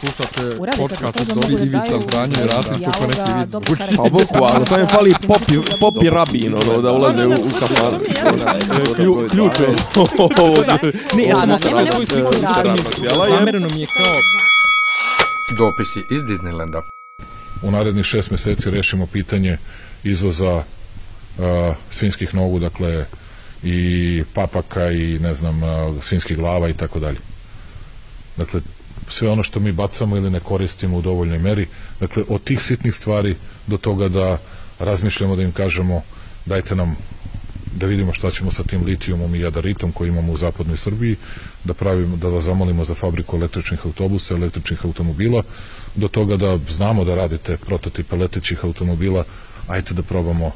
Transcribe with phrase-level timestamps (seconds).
[0.00, 3.50] Slušate podcast od da Ivica daju Zdanje i Rasim neki vic.
[3.52, 3.80] dobro zvuči.
[3.80, 3.96] karakter.
[3.96, 7.34] Pa boku, ali sam je fali popi, popi rabin, ono, da ulaze u, u.
[8.96, 9.66] Klju- Ključ je.
[11.16, 11.58] Ne, ja sam
[11.90, 12.32] svoju sliku
[13.28, 14.14] Zamereno mi je kao
[15.58, 16.82] Dopisi iz Disneylanda.
[17.62, 19.58] u narednih šest mjeseci rešimo pitanje
[20.04, 20.64] izvoza uh,
[21.90, 23.06] svinskih nogu, dakle
[23.62, 25.70] i papaka i ne znam, uh,
[26.02, 27.18] svinskih glava i tako dalje.
[28.36, 28.60] Dakle,
[29.08, 31.66] sve ono što mi bacamo ili ne koristimo u dovoljnoj meri,
[32.00, 34.38] dakle, od tih sitnih stvari do toga da
[34.78, 36.02] razmišljamo da im kažemo
[36.46, 36.96] dajte nam
[37.76, 41.16] da vidimo šta ćemo sa tim litijumom i jadaritom koji imamo u zapadnoj Srbiji,
[41.64, 45.42] da pravimo, da vas zamolimo za fabriku električnih autobusa, električnih automobila,
[45.94, 49.24] do toga da znamo da radite prototipe letećih automobila,
[49.66, 50.52] ajte da probamo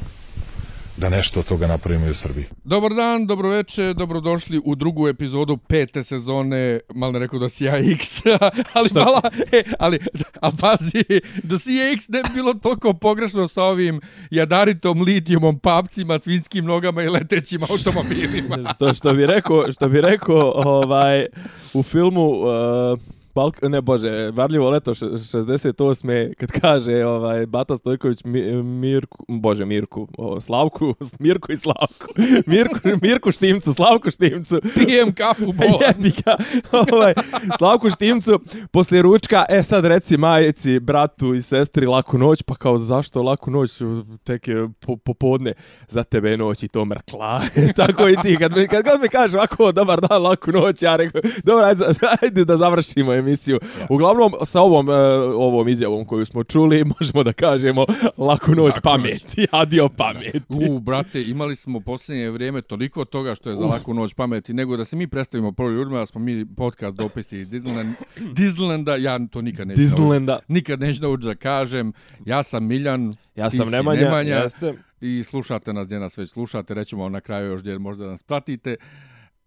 [1.01, 2.45] da nešto od toga napravimo i u Srbiji.
[2.63, 7.63] Dobar dan, dobro večer, dobrodošli u drugu epizodu pete sezone, malo ne rekao da si
[7.63, 8.21] ja X,
[8.75, 9.99] ali mala, e, ali,
[10.41, 11.03] a pazi,
[11.43, 16.65] da si ja X ne bi bilo toliko pogrešno sa ovim jadaritom, litijumom, papcima, svinskim
[16.65, 18.57] nogama i letećim automobilima.
[18.73, 21.25] što, što bi rekao, što bi rekao ovaj,
[21.73, 22.99] u filmu uh,
[23.35, 26.33] Balk, ne bože, Varljivo leto še- 68.
[26.37, 32.07] kad kaže ovaj Bata Stojković Mi, Mirku, bože Mirku, o, Slavku, Mirku i Slavku.
[32.45, 34.59] Mirku, Mirku Štimcu, Slavku Štimcu.
[34.75, 36.11] Pijem kafu bolan.
[36.25, 36.35] Ga.
[36.71, 37.13] Ovaj,
[37.57, 38.39] Slavku Štimcu,
[38.71, 43.51] poslije ručka, e sad reci majici, bratu i sestri laku noć, pa kao zašto laku
[43.51, 43.79] noć,
[44.23, 45.53] tek je po, popodne,
[45.87, 47.41] za tebe noć i to mrkla.
[47.75, 50.95] Tako i ti, kad, mi, kad god mi kaže ovako, dobar dan, laku noć, ja
[50.95, 51.85] rekao, dobro, ajde,
[52.21, 53.59] ajde da završimo emisiju.
[53.89, 54.93] Uglavnom, sa ovom, e,
[55.35, 57.85] ovom izjavom koju smo čuli, možemo da kažemo
[58.17, 60.41] laku noć Laku pameti, adio pameti.
[60.49, 64.77] U, brate, imali smo posljednje vrijeme toliko toga što je za laku noć pameti, nego
[64.77, 69.19] da se mi predstavimo prvo ljudima, da smo mi podcast dopisi iz Disneyland, Disneylanda, ja
[69.31, 69.81] to nikad neću.
[69.81, 70.39] Disneylanda.
[70.47, 71.93] Nikad neću naučiti da kažem,
[72.25, 74.73] ja sam Miljan, Ja ti sam si Nemanja, Nemanja jeste.
[75.01, 78.75] i slušate nas gdje nas već slušate, rećemo na kraju još gdje možda nas pratite.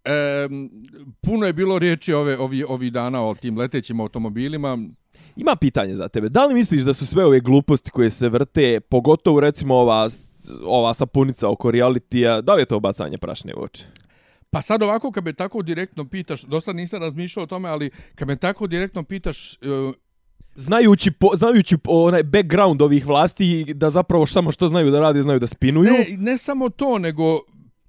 [0.05, 0.47] E,
[1.21, 4.77] puno je bilo riječi ove, ovi, ovi dana o tim letećim automobilima.
[5.35, 6.29] Ima pitanje za tebe.
[6.29, 10.09] Da li misliš da su sve ove gluposti koje se vrte, pogotovo recimo ova,
[10.63, 13.83] ova sapunica oko realitija, da li je to bacanje prašne u oči?
[14.49, 18.27] Pa sad ovako, kad me tako direktno pitaš, dosta nisam razmišljao o tome, ali kad
[18.27, 19.57] me tako direktno pitaš, e,
[20.57, 25.21] Znajući, po, znajući po, onaj background ovih vlasti, da zapravo samo što znaju da rade,
[25.21, 25.91] znaju da spinuju.
[25.91, 27.41] Ne, ne samo to, nego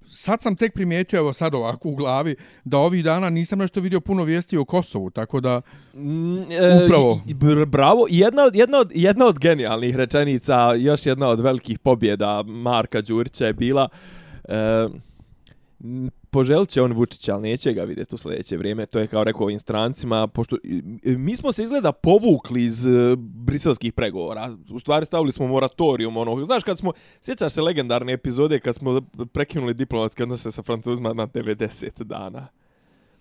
[0.07, 3.99] sad sam tek primijetio, evo sad ovako u glavi, da ovih dana nisam nešto vidio
[4.01, 5.61] puno vijesti o Kosovu, tako da...
[5.93, 7.21] Mm, e, Upravo.
[7.27, 8.05] i- br- bravo.
[8.09, 13.45] Jedna od, jedna, od, jedna od genijalnih rečenica, još jedna od velikih pobjeda Marka Đurića
[13.45, 13.89] je bila...
[14.43, 14.87] E,
[16.37, 18.85] poželit će on Vučića, ali neće ga vidjeti u sljedeće vrijeme.
[18.85, 20.57] To je kao rekao ovim strancima, pošto
[21.03, 24.57] mi smo se izgleda povukli iz e, briselskih pregovora.
[24.71, 26.17] U stvari stavili smo moratorium.
[26.17, 26.45] onog.
[26.45, 29.01] znaš, kad smo, sjećaš se legendarne epizode kad smo
[29.33, 32.47] prekinuli diplomatske odnose sa Francuzima na 90 dana.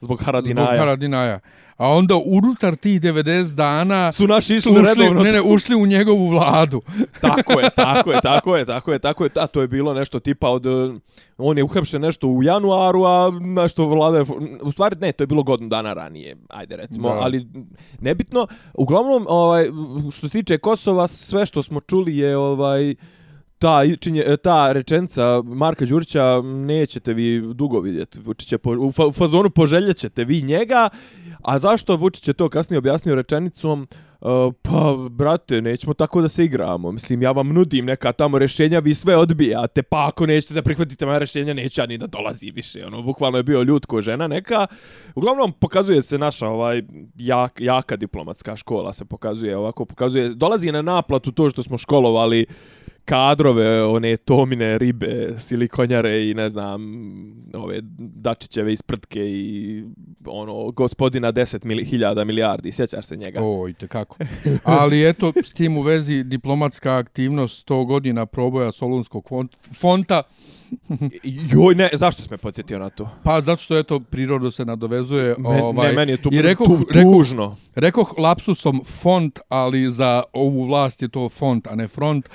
[0.06, 0.66] Zbog Haradinaja.
[0.66, 1.40] Zbog Haradinaja.
[1.76, 5.22] A onda unutar tih 90 dana Su naši išli ušli, redovno.
[5.22, 6.82] ne, ne, ušli u njegovu vladu.
[7.20, 9.30] tako je, tako je, tako je, tako je, tako je.
[9.34, 10.66] A to je bilo nešto tipa od...
[10.66, 11.00] eh,
[11.38, 14.24] On je uhapšen nešto u januaru, a nešto vlada je...
[14.62, 17.14] U stvari, ne, to je bilo godinu dana ranije, ajde recimo, Da.
[17.14, 17.46] ali
[18.00, 18.46] nebitno.
[18.74, 19.66] Uglavnom, ovaj,
[20.12, 22.94] što se tiče Kosova, sve što smo čuli je ovaj
[23.58, 28.20] ta, činje, e, ta rečenica Marka Đurića nećete vi dugo vidjeti.
[28.20, 30.88] Vučić je po, u, fa, u fazonu poželjet ćete vi njega,
[31.42, 33.88] a zašto Vučić je to kasnije objasnio rečenicom
[34.20, 36.92] Uh, pa, brate, nećemo tako da se igramo.
[36.92, 41.06] Mislim, ja vam nudim neka tamo rješenja, vi sve odbijate, pa ako nećete da prihvatite
[41.06, 42.86] moja rješenja, neću ja ni da dolazi više.
[42.86, 44.66] Ono, bukvalno je bio ljud ko žena neka.
[45.14, 46.82] Uglavnom, pokazuje se naša ovaj
[47.16, 52.46] jak, jaka diplomatska škola, se pokazuje ovako, pokazuje, dolazi na naplatu to što smo školovali
[53.06, 56.80] kadrove, one tomine ribe, silikonjare i ne znam,
[57.54, 59.84] ove Dačićeve ispratke i
[60.26, 63.40] ono, gospodina 10 mili, hiljada milijardi, sjećaš se njega?
[63.42, 64.16] O, i kako.
[64.64, 70.22] Ali eto, s tim u vezi diplomatska aktivnost 100 godina proboja Solunskog font- fonta,
[71.52, 73.08] Joj, ne, zašto si me podsjetio na to?
[73.22, 76.66] pa zato što eto priroda se nadovezuje Men, ovaj ne, meni je to i rekoh,
[76.66, 77.56] tu, rekoh, tužno.
[77.74, 82.28] rekoh lapsusom font, ali za ovu vlast je to font, a ne front.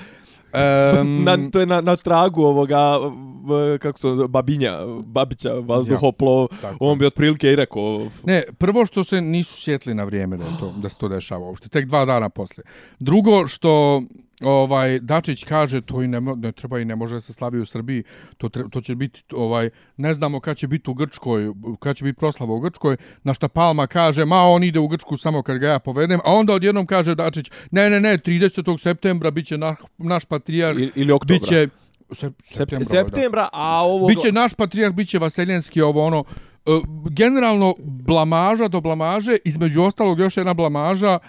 [0.53, 2.97] Um, Na, to je na, na tragu ovoga,
[3.43, 6.77] v, kako se Babinja, Babića, vazduhoplo, tako.
[6.79, 10.73] on bi otprilike i rekao, Ne, prvo što se nisu sjetli na vrijeme da, to,
[10.77, 12.65] da se to dešava uopšte, tek dva dana poslije.
[12.99, 14.01] Drugo što
[14.41, 17.65] ovaj Dačić kaže to i ne, ne treba i ne može da se slavi u
[17.65, 18.03] Srbiji,
[18.37, 22.03] to tre, to će biti ovaj ne znamo kad će biti u Grčkoj, kad će
[22.03, 25.57] biti proslava u Grčkoj, na šta Palma kaže ma on ide u Grčku samo kad
[25.57, 28.77] ga ja povedem, a onda odjednom kaže Dačić ne ne ne 30.
[28.81, 31.39] septembra biće naš naš patrijarh Ili, ili oktobra.
[31.39, 31.67] biće
[32.11, 34.07] se, Sept- septembra, septembra, a ovo...
[34.07, 36.23] Biće naš patrijarh, biće Vaseljenski, ovo ono.
[36.65, 36.71] E,
[37.09, 41.19] Generalno, blamaža do blamaže, između ostalog još jedna blamaža,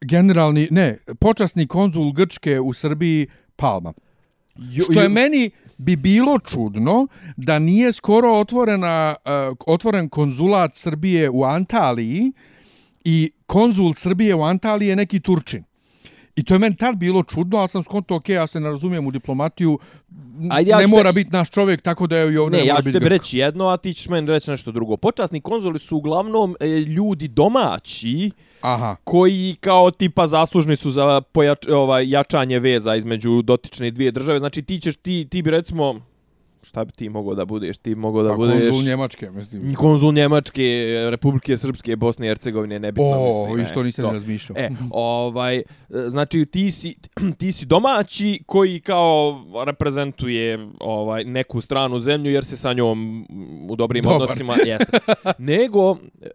[0.00, 3.26] generalni, ne, počasni konzul Grčke u Srbiji,
[3.56, 3.92] Palma.
[4.82, 7.06] Što je meni bi bilo čudno
[7.36, 12.32] da nije skoro otvorena, uh, otvoren konzulat Srbije u Antaliji
[13.04, 15.64] i konzul Srbije u Antaliji je neki Turčin.
[16.40, 19.06] I to je meni tad bilo čudno, ali sam skonto, ok, ja se ne razumijem
[19.06, 19.78] u diplomatiju,
[20.50, 22.66] A ja ne ću te- mora biti naš čovjek, tako da je i ovdje Ne,
[22.66, 24.96] ja mora ću tebi reći jedno, a ti ćeš meni reći nešto drugo.
[24.96, 28.96] Počasni konzuli su uglavnom e, ljudi domaći Aha.
[29.04, 34.38] koji kao tipa zaslužni su za pojač, ovaj, jačanje veza između dotične dvije države.
[34.38, 36.00] Znači ti ćeš, ti, ti bi recimo,
[36.62, 37.78] šta bi ti mogao da budeš?
[37.78, 38.64] Ti mogao da Pa budeš...
[38.64, 39.74] konzul Njemačke, mislim.
[39.74, 43.60] konzul Njemačke, Republike Srpske, Bosne i Hercegovine, nebitno O, mislim.
[43.60, 44.12] i što e, nisam to.
[44.12, 44.58] razmišljao.
[44.58, 46.96] E, ovaj, znači ti si,
[47.38, 53.26] ti si domaći koji kao reprezentuje ovaj neku stranu zemlju jer se sa njom
[53.70, 54.22] u dobrim Dobar.
[54.22, 54.98] odnosima jeste.
[55.38, 56.28] Nego e,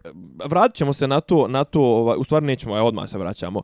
[0.44, 3.62] vratit ćemo se na to, na to, ovaj, u stvari nećemo, aj odmah se vraćamo.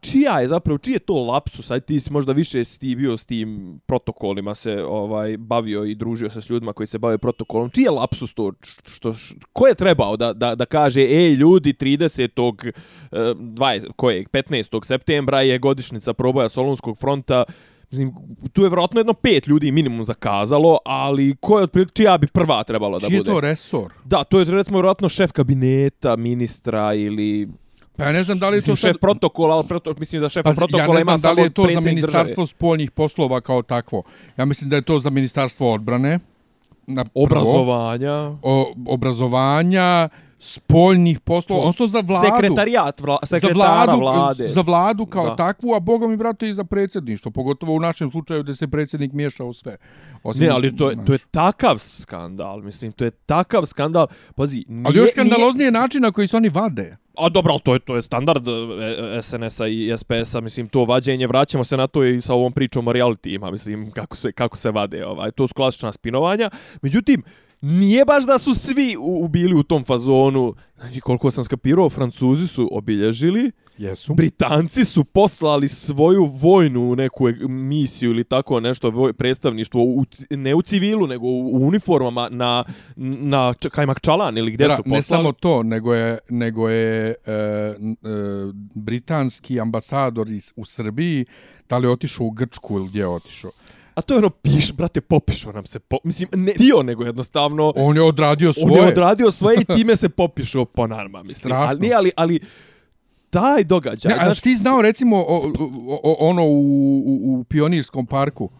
[0.00, 1.70] Čija je zapravo, čiji je to lapsus?
[1.70, 5.94] Aj ti si možda više si ti bio s tim protokolima se ovaj bavio i
[5.94, 7.70] družio se s ljudima koji se bave protokolom.
[7.70, 8.52] Čiji je lapsus to?
[8.86, 12.68] Što, što, ko je trebao da, da, da kaže, ej ljudi, 30.
[12.68, 12.72] eh,
[13.34, 14.84] 20, kojeg, 15.
[14.84, 17.44] septembra je godišnica proboja Solunskog fronta,
[17.90, 18.14] Mislim,
[18.52, 22.64] tu je vjerojatno jedno pet ljudi minimum zakazalo, ali ko je otprilike, čija bi prva
[22.64, 23.30] trebalo da Čiji je bude?
[23.30, 23.92] to resor?
[24.04, 27.48] Da, to je recimo vjerojatno šef kabineta, ministra ili
[27.98, 28.90] Pa ja ne znam da li je to mislim, sad...
[28.90, 31.46] šef protokola, ali proto, mislim da šef Pa, protokola ja ne ima znam da li
[31.46, 32.46] je to za ministarstvo države.
[32.46, 34.02] spoljnih poslova kao takvo.
[34.36, 36.18] Ja mislim da je to za ministarstvo odbrane.
[36.86, 37.24] Na prvo.
[37.24, 40.08] obrazovanja, O, obrazovanja,
[40.38, 42.26] spoljnih poslova, odnosno za vladu.
[42.26, 44.48] sekretarijat, vla, za sekretara vladu, vlade.
[44.48, 45.36] za vladu kao Da.
[45.36, 49.12] takvu, a boga mi brate i za predsjedništvo, pogotovo u našem slučaju da se predsjednik
[49.12, 49.76] miješa u sve.
[50.22, 54.06] Osim, Ne, ali to je, to je takav skandal, mislim, to je takav skandal.
[54.34, 56.96] Pazi, nije, Ali još skandaloznije način na koji se oni vade.
[57.18, 58.52] A dobro, ali to je, to je standard e,
[59.18, 62.88] e, SNS-a i SPS-a, mislim, to vađenje, vraćamo se na to i sa ovom pričom
[62.88, 66.50] o realitima, mislim, kako se, kako se vade, ovaj, to su klasična spinovanja.
[66.82, 67.22] Međutim,
[67.60, 71.90] nije baš da su svi u, u bili u tom fazonu, znači, koliko sam skapirao,
[71.90, 74.14] Francuzi su obilježili, Jesu.
[74.14, 80.54] Britanci su poslali svoju vojnu neku e- misiju ili tako nešto voj, predstavništvo u, ne
[80.54, 82.64] u civilu nego u, u uniformama na
[82.96, 84.96] na Kajmak Čalan ili gdje Ra- su poslali.
[84.98, 87.74] ne samo to, nego je, nego je e, e,
[88.74, 91.24] britanski ambasador iz, u Srbiji,
[91.68, 93.50] da li je otišao u Grčku ili gdje je otišao.
[93.94, 97.72] A to je ono, piš, brate, popišo nam se, po, mislim, ne dio, nego jednostavno,
[97.76, 98.80] On je odradio svoje.
[98.80, 101.40] on je odradio svoje i time se popišo po narma, mislim.
[101.40, 101.78] Strašno.
[101.78, 102.40] Ali, ali, ali,
[103.30, 105.36] taj događaj, Ne, a znaš, ti znao recimo o,
[105.88, 106.60] o, o, ono u,
[107.06, 108.50] u, u Pionirskom parku?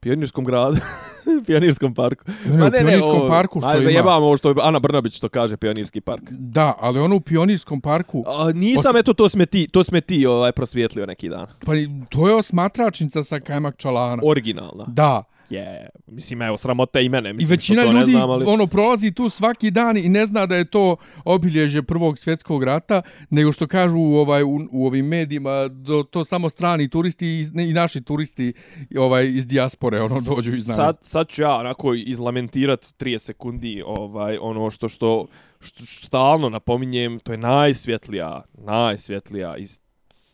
[0.00, 0.76] Pionirskom gradu,
[1.46, 2.24] Pionirskom parku.
[2.46, 3.84] Ne, ne, u Pionirskom parku što aj, ima.
[3.84, 6.22] zajebamo ovo što je Ana Brnabić to kaže, Pionirski park.
[6.30, 10.00] Da, ali ono u Pionirskom parku, A, nisam, Os- eto, to sme ti, to sme
[10.00, 11.46] ti ovaj, prosvijetlio neki dan.
[11.66, 11.72] pa
[12.08, 14.22] to je osmatračnica sa Kajmak Čalana.
[14.24, 14.84] Originalna.
[14.86, 15.24] Da.
[15.50, 17.30] Je, mislim, evo, sramota i mene.
[17.30, 18.44] I Mislim, većina što to ljudi znam, ali...
[18.48, 23.02] ono prolazi tu svaki dan i ne zna da je to obilježje prvog svjetskog rata,
[23.30, 27.70] nego što kažu ovaj u, u ovim medijima do, to samo strani turisti i, ne,
[27.70, 28.52] i naši turisti
[28.98, 30.76] ovaj iz dijaspore ono dođu i znaju.
[30.76, 35.26] Sad, sad ću ja onako izlamentirat 30 sekundi ovaj, ono što, što,
[35.60, 39.80] što, što stalno napominjem, to je najsvjetlija, najsvjetlija iz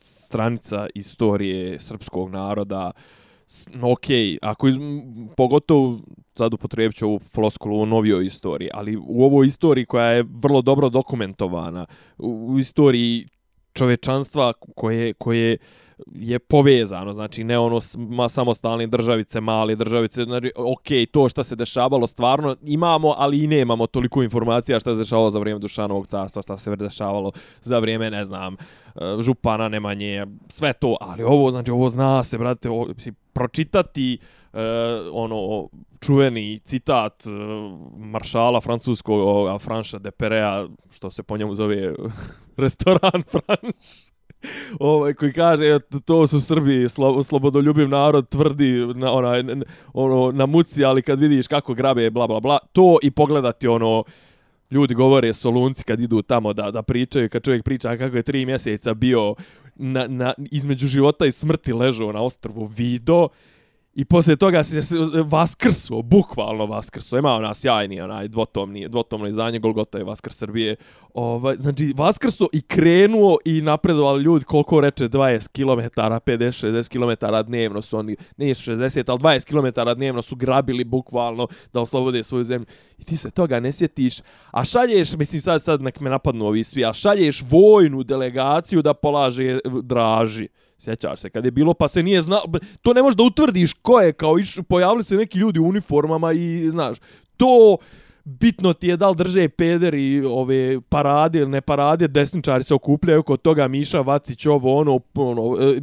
[0.00, 2.90] stranica istorije srpskog naroda
[3.82, 4.06] ok,
[4.42, 4.76] ako iz,
[5.36, 6.00] pogotovo
[6.34, 10.62] sad upotrebit ću ovu floskulu u novijoj istoriji, ali u ovoj istoriji koja je vrlo
[10.62, 11.86] dobro dokumentovana,
[12.18, 13.28] u, u istoriji
[13.72, 15.56] čovečanstva koje, koje
[16.14, 21.56] je povezano, znači ne ono ma, samostalne državice, male državice, znači ok, to što se
[21.56, 26.42] dešavalo stvarno imamo, ali i nemamo toliko informacija šta se dešavalo za vrijeme Dušanovog carstva,
[26.42, 27.32] šta se dešavalo
[27.62, 28.58] za vrijeme, ne znam, e,
[29.20, 32.86] župana Nemanje, sve to, ali ovo, znači ovo zna se, brate, ovo,
[33.34, 34.18] pročitati
[34.52, 34.60] uh,
[35.12, 35.68] ono
[36.00, 37.32] čuveni citat uh,
[37.98, 41.94] maršala francuskog ovoga Franša de Perea, što se po njemu zove
[42.56, 44.14] restoran Franš.
[44.80, 49.42] Ovaj koji kaže to su Srbi slo, slobodoljubiv narod tvrdi na onaj
[49.92, 52.58] ono na muci ali kad vidiš kako grabe bla bla bla.
[52.72, 54.04] To i pogledati ono
[54.70, 58.46] ljudi govore solunci kad idu tamo da da pričaju kad čovjek priča kako je tri
[58.46, 59.34] mjeseca bio
[59.76, 63.28] na, na, između života i smrti ležao na ostrvu Vido
[63.96, 64.80] I poslije toga se
[65.24, 67.18] vaskrsuo, bukvalno vaskrsuo.
[67.18, 70.76] Ima ona sjajni onaj dvotomni, dvotomno izdanje Golgota i Vaskr Srbije.
[71.14, 77.82] Ovaj, znači, vaskrsuo i krenuo i napredovali ljudi koliko reče 20 km, 50-60 km dnevno
[77.82, 82.44] su oni, ne su 60, ali 20 km dnevno su grabili bukvalno da oslobode svoju
[82.44, 82.66] zemlju.
[82.98, 84.20] I ti se toga ne sjetiš.
[84.50, 88.94] A šalješ, mislim sad, sad nek me napadnu ovi svi, a šalješ vojnu delegaciju da
[88.94, 90.48] polaže draži.
[90.78, 92.42] Sjećaš se, kad je bilo, pa se nije znao,
[92.82, 96.32] to ne možeš da utvrdiš ko je, kao iš, pojavili se neki ljudi u uniformama
[96.32, 96.96] i, znaš,
[97.36, 97.76] to
[98.24, 102.74] bitno ti je da li drže peder i ove parade ili ne parade, desničari se
[102.74, 105.80] okupljaju kod toga Miša Vacić ovo ono, ono e,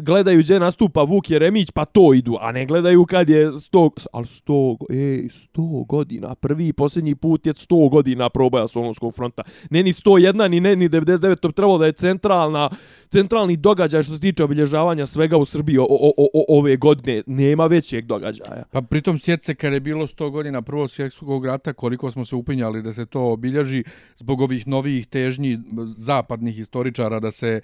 [0.00, 4.26] gledaju gdje nastupa Vuk Jeremić pa to idu, a ne gledaju kad je 100, ali
[4.26, 9.82] 100, ej, 100 godina, prvi i posljednji put je 100 godina proboja Solonskog fronta, ne
[9.82, 12.70] ni 101 ni ne ni 99, to bi trebalo da je centralna
[13.10, 17.22] centralni događaj što se tiče obilježavanja svega u Srbiji o, o, o, o, ove godine.
[17.26, 18.62] Nema većeg događaja.
[18.70, 22.36] Pa pritom sjet se kad je bilo 100 godina prvog svjetskog rata, koliko smo se
[22.36, 23.84] upinjali da se to obilježi
[24.16, 27.60] zbog ovih novih težnji zapadnih historičara da se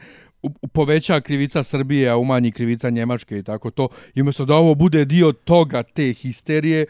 [0.73, 3.89] poveća krivica Srbije, a umanji krivica Njemačke i tako to.
[4.15, 6.87] I umjesto da ovo bude dio toga, te histerije,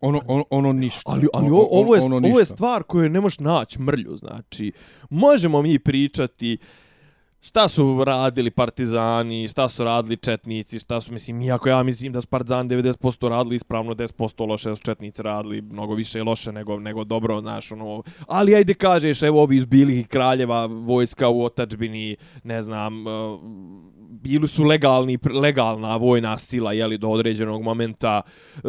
[0.00, 1.02] ono, ono, ono ništa.
[1.04, 4.16] Ali, ali o, ovo, je, ono ovo je stvar koju ne možeš naći mrlju.
[4.16, 4.72] Znači,
[5.10, 6.58] možemo mi pričati
[7.44, 12.20] šta su radili partizani, šta su radili četnici, šta su, mislim, iako ja mislim da
[12.20, 17.04] su partizani 90% radili ispravno, 10% loše su četnici radili, mnogo više loše nego, nego
[17.04, 22.62] dobro, znaš, ono, ali ajde kažeš, evo ovi iz bilih kraljeva, vojska u otačbini, ne
[22.62, 23.10] znam, e,
[23.98, 28.22] bili su legalni, legalna vojna sila, jeli, do određenog momenta,
[28.56, 28.60] e,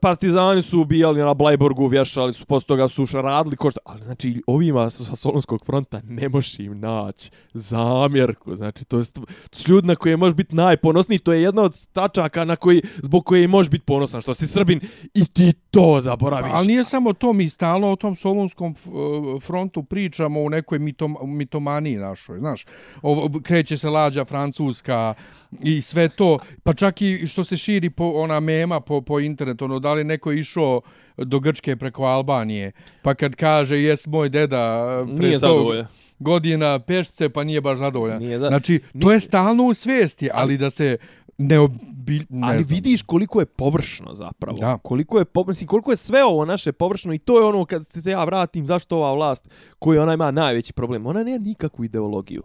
[0.00, 4.90] partizani su ubijali na Blajborgu, vješali su, posto toga su radili, košta, ali znači, ovima
[4.90, 8.56] sa Solonskog fronta ne možeš im naći za Ameriku.
[8.56, 11.18] Znači, to je to su ljudi na koje možeš biti najponosniji.
[11.18, 14.20] To je jedna od tačaka na koji, zbog koje možeš biti ponosan.
[14.20, 14.80] Što si Srbin
[15.14, 16.50] i ti to zaboraviš.
[16.54, 17.32] Ali nije samo to.
[17.32, 22.38] Mi stalno o tom Solunskom e, frontu pričamo u nekoj mitom, mitomaniji našoj.
[22.38, 22.66] Znaš,
[23.02, 25.14] ovo, kreće se lađa Francuska
[25.62, 26.38] i sve to.
[26.62, 29.64] Pa čak i što se širi po, ona mema po, po internetu.
[29.64, 30.80] Ono, da li neko išao
[31.24, 32.72] do Grčke preko Albanije.
[33.02, 34.86] Pa kad kaže, jes moj deda...
[35.04, 35.86] Nije zadovoljan
[36.20, 38.22] godina pešce, pa nije baš zadovoljan.
[38.22, 38.48] Nije za...
[38.48, 40.96] Znači, to je stalno u svijesti, ali da se
[41.38, 42.20] ne, obi...
[42.28, 42.74] ne Ali znam.
[42.74, 44.58] vidiš koliko je površno zapravo.
[44.58, 44.78] Da.
[44.78, 48.10] Koliko je površno, koliko je sve ovo naše površno i to je ono kad se
[48.10, 49.48] ja vratim zašto ova vlast
[49.78, 51.06] koji ona ima najveći problem.
[51.06, 52.42] Ona nema nikakvu ideologiju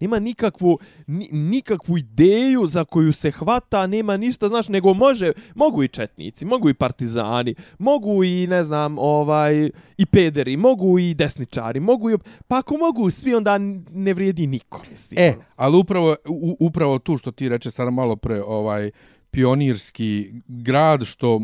[0.00, 5.82] nema nikakvu, ni, nikakvu ideju za koju se hvata, nema ništa, znaš, nego može, mogu
[5.82, 11.80] i četnici, mogu i partizani, mogu i, ne znam, ovaj, i pederi, mogu i desničari,
[11.80, 13.58] mogu i, pa ako mogu svi, onda
[13.90, 14.82] ne vrijedi niko.
[14.90, 15.20] Mislim.
[15.20, 18.90] E, ali upravo, u, upravo tu što ti reče sad malo pre, ovaj,
[19.30, 21.40] pionirski grad, što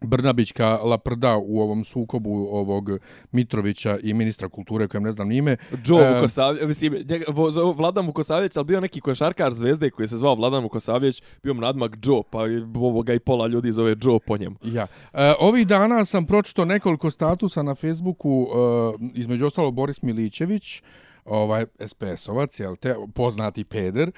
[0.00, 2.90] Brnabićka laprda u ovom sukobu ovog
[3.32, 5.56] Mitrovića i ministra kulture kojem ne znam nime.
[5.84, 7.24] Joe e, Vukosavljević, mislim, njega,
[7.76, 12.22] Vladan Vukosavljević, ali bio neki košarkar zvezde koji se zvao Vladan Vukosavljević, bio nadmak Joe,
[12.30, 12.38] pa
[12.74, 14.56] ovoga i pola ljudi zove Joe po njemu.
[14.62, 14.86] Ja.
[15.12, 18.46] E, ovih dana sam pročito nekoliko statusa na Facebooku,
[19.00, 20.82] e, između ostalo Boris Milićević,
[21.24, 24.10] ovaj SPS-ovac, jel te, poznati peder,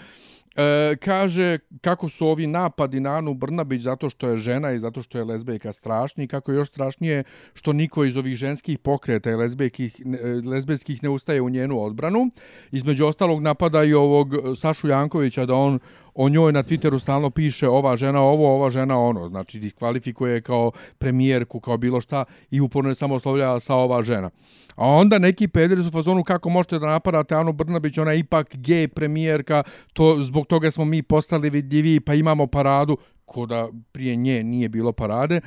[0.57, 5.03] E, kaže kako su ovi napadi na Anu Brnabić zato što je žena i zato
[5.03, 9.31] što je lezbejka strašni i kako je još strašnije što niko iz ovih ženskih pokreta
[9.31, 12.31] i lezbejkih, e, lezbejskih ne ustaje u njenu odbranu.
[12.73, 15.79] Između ostalog napada i ovog Sašu Jankovića da on
[16.15, 19.29] o njoj na Twitteru stalno piše ova žena ovo, ova žena ono.
[19.29, 24.31] Znači, diskvalifikuje kao premijerku, kao bilo šta i uporno je samo oslovljava sa ova žena.
[24.77, 28.19] A onda neki pederi su u fazonu kako možete da napadate Anu Brnabić, ona je
[28.19, 29.63] ipak gej premijerka,
[29.93, 34.69] to, zbog toga smo mi postali vidljivi, pa imamo paradu, ko da prije nje nije
[34.69, 35.41] bilo parade.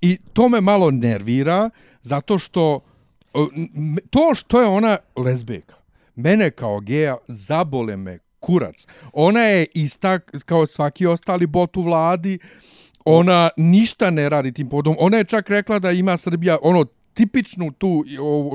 [0.00, 1.70] I to me malo nervira,
[2.02, 2.80] zato što
[4.10, 5.74] to što je ona lezbijka,
[6.16, 8.86] mene kao geja zabole me kurac.
[9.12, 12.38] Ona je ista kao svaki ostali bot u vladi,
[13.04, 14.96] ona ništa ne radi tim podom.
[14.98, 18.04] Ona je čak rekla da ima Srbija ono tipičnu tu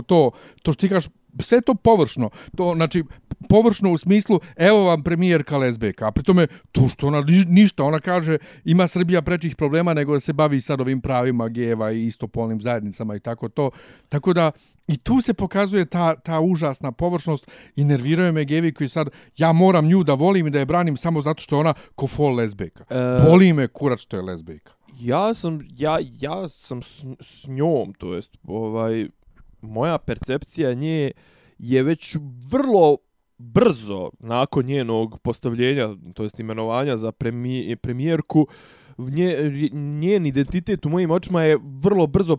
[0.08, 1.10] to to što ti kažeš
[1.40, 2.30] sve to površno.
[2.58, 3.04] To znači
[3.50, 6.08] površno u smislu evo vam premijerka lezbeka.
[6.08, 10.34] A pritome to što ona ništa ona kaže ima Srbija prečih problema nego da se
[10.34, 13.72] bavi sad ovim pravima geva i istopolnim zajednicama i tako to.
[14.10, 14.52] Tako da
[14.88, 19.52] I tu se pokazuje ta, ta užasna površnost i nerviraju me gevi koji sad, ja
[19.52, 22.84] moram nju da volim i da je branim samo zato što ona ko fol lezbejka.
[22.90, 23.30] E...
[23.30, 24.74] Boli me kurac što je lezbejka.
[25.00, 29.08] Ja sam, ja, ja sam s, s njom, to jest, ovaj,
[29.64, 31.12] moja percepcija nje
[31.58, 32.18] je već
[32.52, 32.98] vrlo
[33.38, 38.48] brzo nakon njenog postavljenja, to jest imenovanja za premije, premijerku,
[38.98, 42.38] nje, njen identitet u mojim očima je vrlo brzo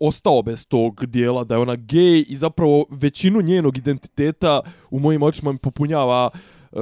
[0.00, 5.22] ostao bez tog dijela da je ona gej i zapravo većinu njenog identiteta u mojim
[5.22, 6.30] očima mi popunjava
[6.72, 6.80] uh,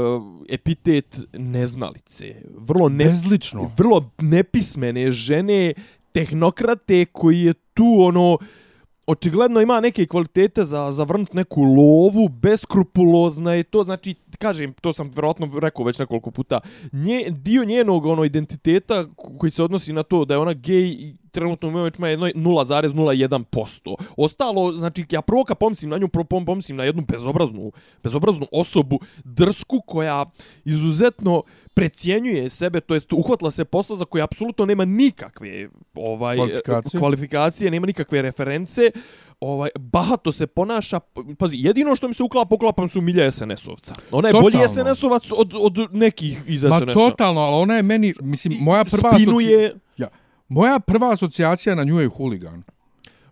[0.48, 2.34] epitet neznalice.
[2.56, 3.70] Vrlo ne, Bezlično.
[3.76, 5.74] vrlo nepismene žene,
[6.12, 8.38] tehnokrate koji je tu ono
[9.06, 15.10] očigledno ima neke kvalitete za zavrnut neku lovu, beskrupulozna je to, znači, kažem, to sam
[15.10, 16.60] vjerojatno rekao već nekoliko puta,
[16.92, 19.06] nje, dio njenog ono identiteta
[19.38, 22.26] koji se odnosi na to da je ona gej i trenutno ima već ima jedno
[22.26, 23.94] 0,01%.
[24.16, 28.98] Ostalo, znači, ja prvo kad pomislim na nju, prvo pomislim na jednu bezobraznu, bezobraznu osobu,
[29.24, 30.24] drsku, koja
[30.64, 31.42] izuzetno
[31.74, 36.98] precijenjuje sebe, to jest uhvatila se posla za koje apsolutno nema nikakve ovaj Kvalifikacije.
[37.00, 38.90] kvalifikacije, nema nikakve reference,
[39.40, 41.00] ovaj bahato se ponaša,
[41.38, 43.94] pazi, jedino što mi se uklapa, uklapam su Milja SNS-ovca.
[44.10, 44.94] Ona je bolji Totalno.
[44.94, 46.92] SNS-ovac od, od nekih iz Ma SNS-a.
[46.92, 49.22] totalno, ali ona je meni, mislim, moja prva, asoci...
[49.22, 49.70] Spinuje ja,
[50.48, 52.62] moja prva asocijacija na nju je huligan.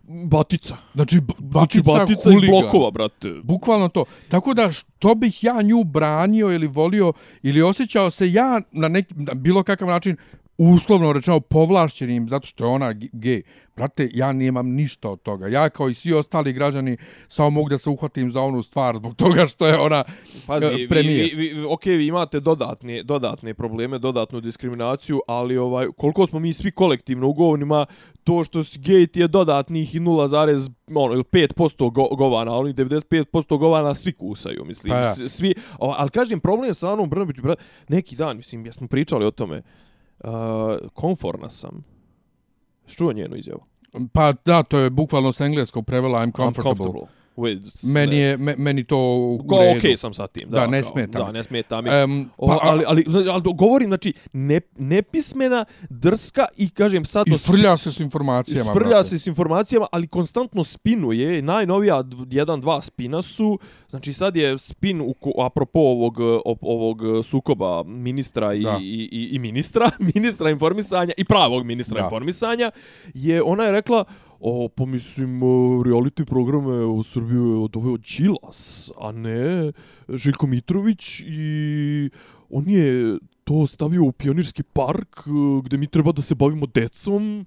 [0.07, 0.75] Batica.
[0.93, 3.33] Znači, b- Znači, batica, batica iz blokova, brate.
[3.43, 4.05] Bukvalno to.
[4.29, 9.13] Tako da što bih ja nju branio ili volio ili osjećao se ja na neki
[9.17, 10.17] na bilo kakav način
[10.57, 13.41] uslovno rečeno povlašćenim zato što je ona gej.
[13.75, 15.47] Brate, ja nemam ništa od toga.
[15.47, 16.97] Ja kao i svi ostali građani
[17.27, 20.03] samo mogu da se uhvatim za onu stvar zbog toga što je ona
[20.47, 21.29] Pazi, vi, premijer.
[21.35, 26.53] vi, vi, ok, vi imate dodatne, dodatne probleme, dodatnu diskriminaciju, ali ovaj koliko smo mi
[26.53, 27.85] svi kolektivno u govorima,
[28.23, 32.57] to što si gej ti je dodatnih i 0, ono, ili 5% go, govana, a
[32.57, 34.91] onih 95% govana svi kusaju, mislim.
[34.91, 35.15] Pa ja.
[35.15, 37.55] S- Svi, o, ali kažem, problem sa Anom Brnabić, bra,
[37.89, 39.61] neki dan, mislim, ja smo pričali o tome,
[40.23, 40.31] uh,
[40.93, 41.83] konforna sam.
[42.87, 43.61] Čuo njenu izjavu?
[44.13, 46.71] Pa da, to je bukvalno s engleskog prevela I'm comfortable.
[46.71, 47.07] I'm comfortable.
[47.37, 49.77] With, Meni, je, me, meni to u Ko, redu.
[49.77, 50.49] okej sam sa tim.
[50.49, 51.89] Da, Da, ne kao, smeta Da, ne smeta mi.
[52.37, 57.27] O, pa, ali, ali, ali, ali govorim, znači, ne, nepismena, drska i, kažem, sad...
[57.27, 59.09] I frlja se s informacijama, brate.
[59.09, 61.41] se s informacijama, ali konstantno spinuje.
[61.41, 66.17] Najnovija jedan, dva spina su, znači sad je spin, u, apropo ovog,
[66.61, 68.77] ovog sukoba ministra i, Da.
[68.81, 72.03] i, i, i ministra, ministra informisanja i pravog ministra Da.
[72.03, 72.71] informisanja,
[73.13, 74.03] je, ona je rekla,
[74.47, 79.71] o, pa mislim, o, reality programe u Srbiju je odoveo Đilas, a ne
[80.09, 82.09] Željko Mitrović i
[82.49, 87.45] on je to stavio u pionirski park e, gde mi treba da se bavimo decom.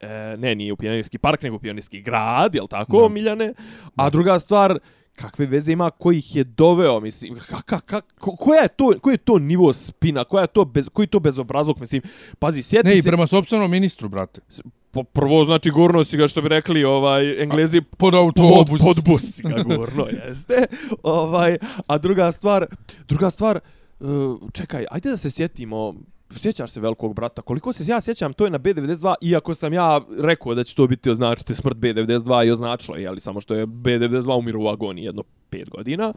[0.00, 3.08] E, ne, nije u pionirski park, nego u pionirski grad, jel tako, Da.
[3.08, 3.52] Miljane?
[3.96, 4.78] A druga stvar,
[5.14, 8.92] kakve veze ima ko ih je doveo, mislim, ka, ka, ka, ko, koja je to,
[9.00, 12.02] koji je to nivo spina, koja je to bez, koji je to bezobrazluk, mislim,
[12.38, 14.40] pazi, sjeti Ne, i se, prema sopstvenom ministru, brate.
[14.90, 18.80] Po, prvo, znači, gurno si ga, što bi rekli, ovaj, englezi, Pod pod, autobus.
[18.80, 20.66] pod bus si ga gurno, jeste.
[21.02, 22.66] Ovaj, a druga stvar,
[23.08, 23.60] druga stvar,
[24.00, 24.08] uh,
[24.52, 25.94] čekaj, ajde da se sjetimo,
[26.36, 30.00] sjećaš se velikog brata, koliko se ja sjećam, to je na B92, iako sam ja
[30.18, 33.66] rekao da će to biti označiti smrt B92 i označilo je, ali samo što je
[33.66, 36.12] B92 umiru u agoniji jedno pet godina.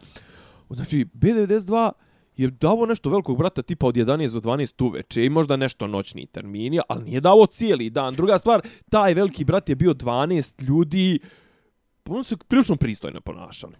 [0.70, 1.90] Znači, B92
[2.36, 6.26] je davo nešto velikog brata tipa od 11 do 12 uveče i možda nešto noćni
[6.26, 8.14] termini, ali nije davo cijeli dan.
[8.14, 11.18] Druga stvar, taj veliki brat je bio 12 ljudi,
[12.08, 13.74] oni su prilično pristojno ponašali.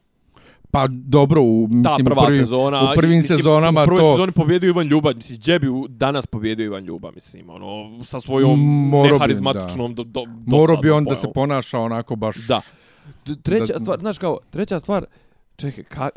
[0.70, 2.92] Pa dobro, u, Ta mislim, prva u prvim, sezona.
[2.92, 4.12] u prvim mislim, sezonama u prvoj to...
[4.12, 8.60] sezoni pobjedio Ivan Ljuba, mislim, gdje bi danas pobjedio Ivan Ljuba, mislim, ono, sa svojom
[8.88, 12.36] Morao bi, neharizmatičnom do, do, Morao bi dosadnom on da se ponaša onako baš...
[12.46, 12.60] Da.
[13.42, 15.04] Treća Da- stvar, znaš kao, treća stvar,
[15.56, 16.10] čekaj, ka,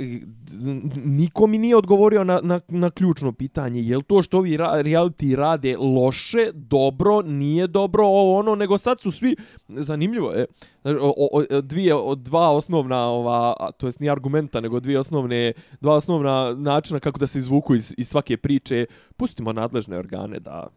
[1.06, 4.72] niko mi nije odgovorio na, na, na ključno pitanje, je li to što ovi ra,
[4.74, 9.36] reality rade loše, dobro, nije dobro, ovo ono, nego sad su svi,
[9.68, 10.46] zanimljivo je,
[10.84, 15.94] o, o, dvije, o, dva osnovna, ova, to jest nije argumenta, nego dvije osnovne, dva
[15.94, 18.86] osnovna načina kako da se izvuku iz, iz svake priče,
[19.18, 20.68] pustimo nadležne organe da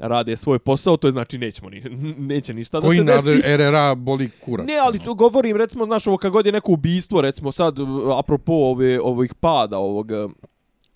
[0.00, 1.80] rade svoj posao, to je znači nećemo ni,
[2.34, 3.42] neće ništa Koji da se desi.
[3.42, 4.66] nadre, RRA boli kurac.
[4.66, 7.88] Ne, ali to govorim, recimo, znaš, ovo kad god je neko ubistvo, recimo sad, uh,
[8.18, 10.30] apropo ove, ovih pada, ovog, uh,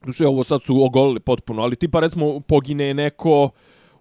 [0.07, 3.51] duše, ovo sad su ogolili potpuno, ali tipa, recimo, pogine neko,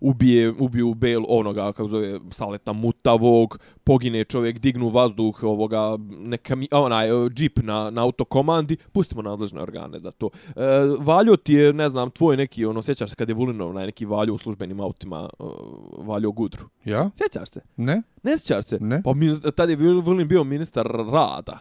[0.04, 6.68] ubije, ubiju Bel, onoga, kako zove, Saleta Mutavog, pogine čovjek, dignu vazduh ovoga, neka mi,
[6.72, 10.30] onaj, uh, džip na, na autokomandi, pustimo nadležne organe da to.
[10.48, 10.62] E,
[11.00, 14.06] Valjo ti je, ne znam, tvoj neki, ono, sjećaš se kad je Vulinov, onaj neki
[14.06, 15.48] Valjo u službenim autima, uh,
[15.98, 16.66] Valjo Gudru.
[16.86, 17.10] Ja?
[17.16, 17.62] Sjećaš se?
[17.78, 18.02] Ne?
[18.24, 18.78] Ne sjećaš se?
[18.82, 19.02] Ne.
[19.04, 21.60] Pa mi, tad je Vulin bio ministar rada.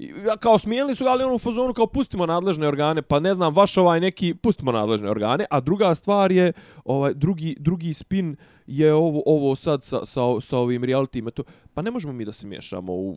[0.00, 3.34] Ja, kao smijeli su ga, ali ono u fazonu kao pustimo nadležne organe, pa ne
[3.34, 6.52] znam, vaš ovaj neki, pustimo nadležne organe, a druga stvar je,
[6.84, 8.36] ovaj, drugi, drugi spin
[8.66, 11.42] je ovo, ovo sad sa, sa, sa ovim realitima, to,
[11.74, 13.16] pa ne možemo mi da se miješamo u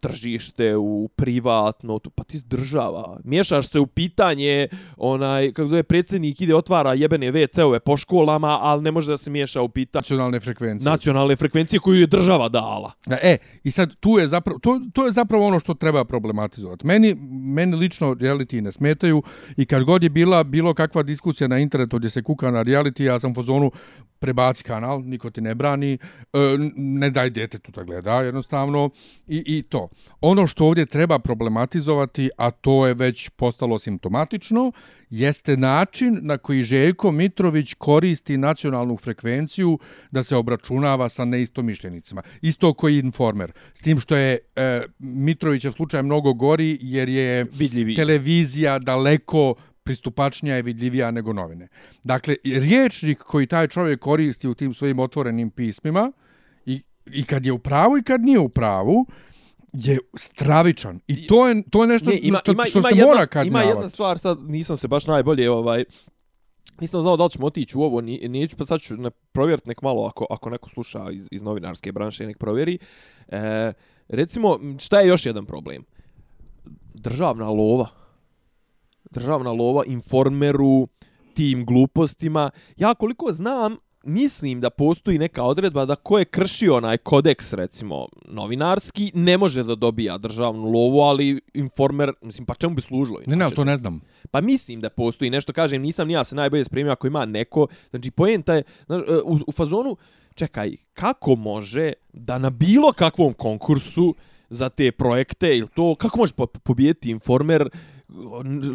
[0.00, 3.20] tržište, u privatno, tu, pa ti država.
[3.24, 8.82] Miješaš se u pitanje, onaj, kako zove, predsjednik ide, otvara jebene WC-ove po školama, ali
[8.82, 10.90] ne može da se miješa u pitanje Nacionalne frekvencije.
[10.90, 12.92] nacionalne frekvencije koju je država dala.
[13.22, 16.86] E, i sad tu je zapravo, to, to je zapravo ono što treba problematizovati.
[16.86, 17.14] Meni,
[17.54, 19.22] meni lično reality ne smetaju
[19.56, 23.02] i kad god je bila bilo kakva diskusija na internetu gdje se kuka na reality,
[23.02, 23.70] ja sam u fazonu
[24.18, 25.98] prebaci kanal, niko ti ne brani, e,
[26.76, 28.90] ne daj djetetu da gleda, jednostavno,
[29.26, 29.75] i, i to.
[30.20, 34.72] Ono što ovdje treba problematizovati, a to je već postalo simptomatično,
[35.10, 39.78] jeste način na koji Željko Mitrović koristi nacionalnu frekvenciju
[40.10, 42.22] da se obračunava sa neistomišljenicima.
[42.42, 43.52] Isto koji informer.
[43.74, 47.94] S tim što je e, Mitrovićev slučaj mnogo gori jer je Vidljivi.
[47.94, 49.54] televizija daleko
[49.86, 51.68] pristupačnija i vidljivija nego novine.
[52.04, 56.12] Dakle, riječnik koji taj čovjek koristi u tim svojim otvorenim pismima
[56.66, 59.06] i, i kad je u pravu i kad nije u pravu,
[59.84, 61.00] je stravičan.
[61.06, 63.26] I to je, to je nešto Ne, ima, ima, što ima se jedna, mora Ima
[63.26, 63.68] kažnjavati.
[63.68, 65.84] jedna stvar, sad nisam se baš najbolje ovaj
[66.80, 69.68] Nisam znao da li ćemo otići u ovo, ni, neću pa sad ću ne, provjeriti
[69.68, 72.78] nek malo ako, ako neko sluša iz, iz novinarske branše, nek provjeri.
[73.28, 73.72] E,
[74.08, 75.84] recimo, šta je još jedan problem?
[76.94, 77.88] Državna lova.
[79.10, 80.88] Državna lova informeru,
[81.34, 82.50] tim glupostima.
[82.76, 88.06] Ja koliko znam, mislim da postoji neka odredba da ko je kršio onaj kodeks, recimo,
[88.28, 93.18] novinarski, ne može da dobija državnu lovu, ali informer, mislim, pa čemu bi služilo?
[93.18, 93.54] Ne, ne, inače?
[93.54, 94.00] to ne znam.
[94.30, 97.66] Pa mislim da postoji nešto, kažem, nisam ni ja se najbolje spremio ako ima neko,
[97.90, 99.96] znači poenta je, znaš, e, u, u fazonu,
[100.34, 104.14] čekaj, kako može da na bilo kakvom konkursu
[104.50, 107.68] za te projekte ili to, kako može po- pobijediti informer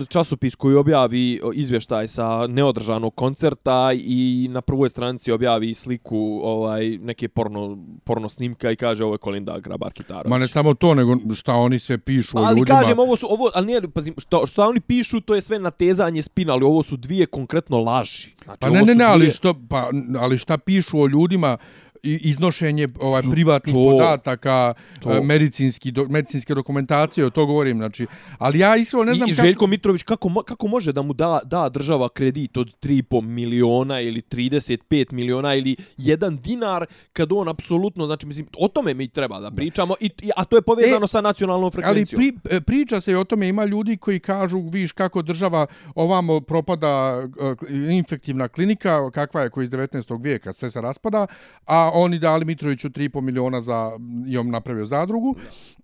[0.10, 7.28] časopis koji objavi izvještaj sa neodržanog koncerta i na prvoj stranici objavi sliku ovaj neke
[7.28, 10.30] porno, porno snimka i kaže ovo je Kolinda Grabar Kitarović.
[10.30, 12.80] Ma ne samo to, nego šta oni sve pišu o ali ljudima.
[12.80, 16.22] kažem ovo su ovo ali nije pazim što što oni pišu to je sve natezanje
[16.22, 19.54] spina ali ovo su dvije konkretno laži znači Pa ne, ne, ne, ali dvije- što,
[19.70, 19.90] pa,
[20.20, 26.06] ali šta pišu o ljudima i iznošenje ovaj privatnih to- podataka, to- e, medicinski do,
[26.06, 28.06] medicinske dokumentacije, o to govorim, znači.
[28.38, 31.40] Ali ja iskreno ne znam I kako Željko Mitrović kako kako može da mu da
[31.44, 38.06] da država kredit od 3,5 miliona ili 35 miliona ili 1 dinar kad on apsolutno
[38.06, 41.22] znači mislim o tome mi treba da pričamo i, a to je povezano E, sa
[41.22, 42.20] nacionalnom Ali frekvencijom.
[42.42, 46.40] pri, e, priča se i o tome, ima ljudi koji kažu, viš kako država ovamo
[46.42, 47.22] propada
[47.70, 50.24] e, infektivna klinika, kakva je koji iz 19.
[50.24, 51.28] vijeka, sve se raspada,
[51.66, 53.92] a oni dali Mitroviću 3,5 miliona za,
[54.28, 55.36] i on napravio zadrugu.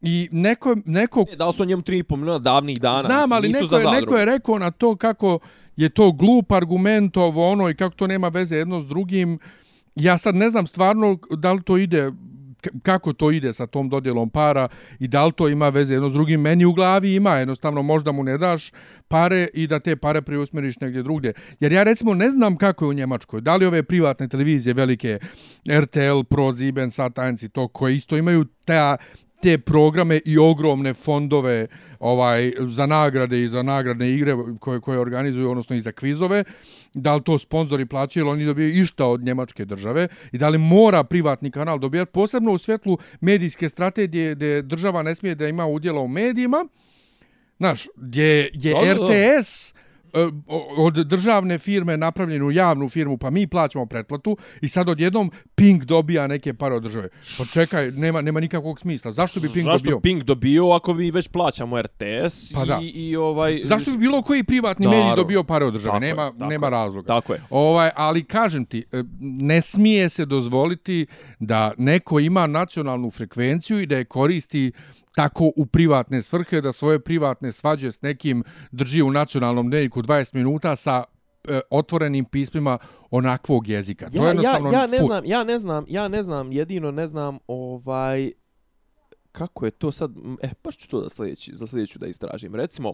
[0.02, 3.02] I neko, neko Ne, Dao su njemu 3,5 miliona davnih dana.
[3.02, 5.40] Znam, ali nisu neko je, neko je rekao na to kako
[5.76, 9.40] je to glup argument ovo ono i kako to nema veze jedno s drugim.
[9.96, 12.12] Ja sad ne znam stvarno da li to ide
[12.84, 14.68] kako to ide sa tom dodjelom para
[15.00, 16.42] i da li to ima veze jedno s drugim.
[16.42, 18.72] Meni u glavi ima, jednostavno možda mu ne daš
[19.08, 21.34] pare i da te pare preusmeriš negdje drugdje.
[21.60, 23.42] Jer ja recimo ne znam kako je u Njemačkoj.
[23.42, 25.20] Da li ove privatne televizije velike
[25.82, 28.98] RTL, Pro, Sieben, Sat1 i to koje isto imaju ta
[29.42, 31.68] te programe i ogromne fondove
[32.00, 36.44] ovaj za nagrade i za nagradne igre koje koje organizuju odnosno i za kvizove.
[36.94, 40.08] Da li to sponzori plaćaju ili oni dobijaju išta od njemačke države?
[40.32, 45.16] I da li mora privatni kanal dobijati posebno u svjetlu medijske strategije gdje država ne
[45.16, 46.68] smije da ima udjela u medijima?
[47.58, 49.87] Znaš, gdje je Da, da, da.
[50.14, 50.28] E,
[50.78, 56.28] od državne firme napravljenu javnu firmu, pa mi plaćamo pretplatu i sad odjednom Pink dobija
[56.28, 57.10] neke pare od države.
[57.38, 59.12] Pa čekaj, nema, nema nikakvog smisla.
[59.12, 60.00] Zašto bi Pink Zašto dobio?
[60.00, 62.80] Pink dobio ako vi već plaćamo RTS Pa da.
[62.82, 63.60] i, i ovaj...
[63.64, 65.06] Zašto bi bilo koji privatni Naravno.
[65.06, 65.94] medij dobio pare od države?
[65.94, 66.72] Tako je, nema, tako nema je.
[66.72, 67.08] razloga.
[67.08, 67.42] Tako je.
[67.50, 71.06] Ovaj, ali kažem ti, e, ne smije se dozvoliti
[71.40, 74.72] da neko ima nacionalnu frekvenciju i da je koristi
[75.18, 80.36] tako u privatne svrhe, da svoje privatne svađe s nekim drži u nacionalnom dnevniku 20
[80.36, 81.04] minuta sa
[81.48, 82.78] e, otvorenim pismima
[83.12, 84.10] onakvog jezika.
[84.10, 85.06] to je jednostavno ja, ja ne fuj.
[85.06, 88.32] znam, ja ne znam, ja ne znam, jedino ne znam ovaj
[89.32, 92.56] kako je to sad, e, baš ću to da sljedeći, za sljedeću da istražim.
[92.56, 92.94] Recimo,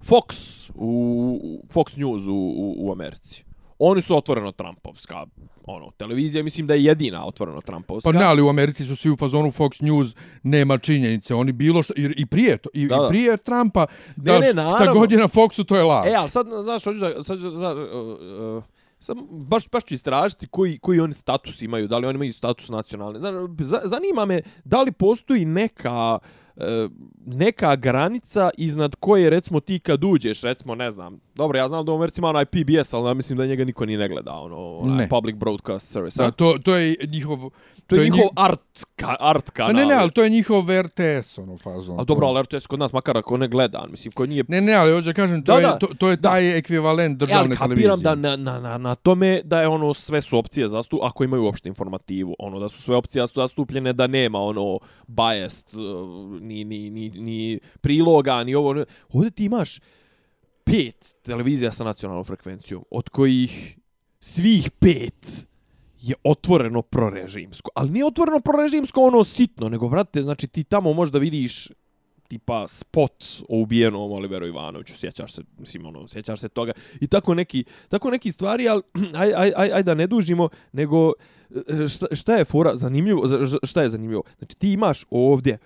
[0.00, 0.34] Fox,
[0.74, 3.44] u- Fox News u, u, u Americi.
[3.84, 5.26] Oni su otvoreno Trumpovska
[5.64, 8.12] ono, televizija, mislim da je jedina otvoreno Trumpovska.
[8.12, 11.34] Pa ne, ali u Americi su svi u fazonu Fox News, nema činjenice.
[11.34, 13.04] Oni bilo što, i, i prije, to, i, Da, da.
[13.04, 15.00] i prije Trumpa, da Ne, ne, š- šta naravno.
[15.00, 16.06] god je na Foxu, to je laž.
[16.06, 18.62] E, ali sad, znaš, hoću da, sad, da, znaš, uh, uh,
[18.98, 22.68] sad baš, baš ću istražiti koji, koji oni status imaju, da li oni imaju status
[22.68, 23.20] nacionalne.
[23.84, 26.41] Zanima me da li postoji neka e,
[27.26, 31.92] neka granica iznad koje recimo ti kad uđeš recimo ne znam dobro ja znam da
[31.92, 34.76] u Americi ima onaj PBS ali ja mislim da njega niko ni ne gleda ono
[34.76, 35.08] onaj Ne.
[35.08, 36.24] public broadcast service a?
[36.24, 37.50] Da, to, to je njihov...
[37.92, 38.60] to, je njihov njih- art
[38.96, 42.00] ka, art kanal ne, ne, ali to je njihov RTS, ono, fazon.
[42.00, 44.72] a dobro ali RTS kod nas makar ako ne gleda mislim ko nije Ne, ne,
[44.72, 45.78] ali hoću da kažem, to, Da, je, da.
[45.78, 47.88] to, to je taj ekvivalent E, ali državne televizije.
[47.88, 51.24] kapiram da na, na, na, na tome da je ono sve su opcije zastu ako
[51.24, 55.80] imaju uopšte informativu ono da su sve opcije zastu- zastupljene da nema ono biased uh,
[56.32, 58.84] ni, ni, ni, ni priloga ni ovo ne.
[59.10, 59.80] ovdje ti imaš
[60.64, 63.78] pet televizija sa nacionalnom frekvencijom od kojih
[64.20, 65.46] svih pet
[66.02, 67.70] je otvoreno prorežimsko.
[67.74, 71.68] Ali nije otvoreno prorežimsko ono sitno, nego, brate, znači ti tamo možda vidiš
[72.28, 76.72] tipa spot o ubijenom Oliveru Ivanoviću, sjećaš se, mislim, ono, sjećaš se toga.
[77.00, 78.82] I tako neki, tako neki stvari, ali
[79.22, 81.12] aj, aj, aj, aj da ne dužimo, nego
[81.50, 83.22] e, šta, šta je fora zanimljivo,
[83.62, 84.22] šta je zanimljivo?
[84.38, 85.58] Znači ti imaš ovdje,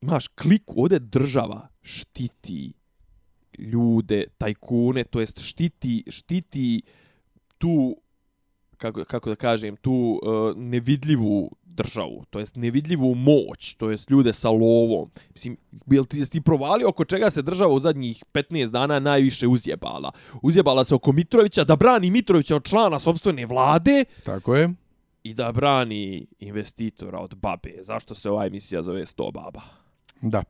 [0.00, 2.72] imaš klik, ovdje država štiti
[3.58, 6.82] ljude, tajkune, to jest štiti, štiti
[7.58, 7.96] tu
[8.78, 14.32] kako, kako da kažem, tu uh, nevidljivu državu, to jest nevidljivu moć, to jest ljude
[14.32, 15.10] sa lovom.
[15.32, 19.46] Mislim, bil ti, jesi ti provalio oko čega se država u zadnjih 15 dana najviše
[19.46, 20.12] uzjebala?
[20.42, 24.70] Uzjebala se oko Mitrovića, da brani Mitrovića od člana sobstvene vlade Tako je.
[25.22, 27.72] i da brani investitora od babe.
[27.80, 29.60] Zašto se ova emisija zove 100 baba?
[30.20, 30.42] Da.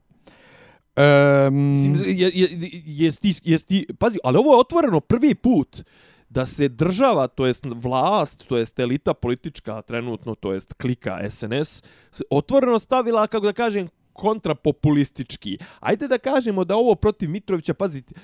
[0.96, 2.48] Um, Mislim, je, je,
[2.86, 5.84] jest ti, jest ti, pazi, ali ovo je otvoreno prvi put
[6.28, 11.82] da se država, to jest vlast, to jest elita politička trenutno, to jest klika SNS,
[12.30, 15.58] otvoreno stavila, kako da kažem, kontrapopulistički.
[15.80, 18.14] Ajde da kažemo da ovo protiv Mitrovića, pazite,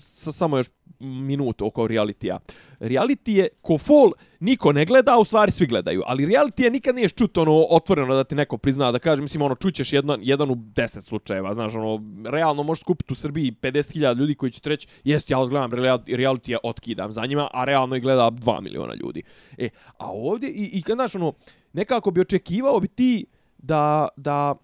[0.00, 0.66] sa samo još
[1.00, 2.38] minut oko realitija.
[2.80, 6.02] Reality je ko fol, niko ne gleda, a u stvari svi gledaju.
[6.06, 9.42] Ali reality je nikad nije čut ono otvoreno da ti neko prizna, da kaže, mislim,
[9.42, 12.00] ono, čućeš jedan, jedan u deset slučajeva, znaš, ono,
[12.30, 16.50] realno možeš skupiti u Srbiji 50.000 ljudi koji će ti reći, jest, ja gledam reality,
[16.50, 19.22] ja otkidam za njima, a realno ih gleda 2 miliona ljudi.
[19.58, 21.32] E, a ovdje, i, i kad, znaš, ono,
[21.72, 23.26] nekako bi očekivao bi ti
[23.58, 24.54] da, da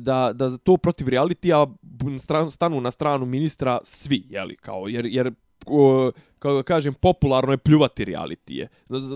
[0.00, 1.66] da, da to protiv realitija
[2.02, 5.32] na stranu, stanu na stranu ministra svi, jeli, kao, jer, jer
[5.66, 8.68] o, kako da kažem, popularno je pljuvati realitije.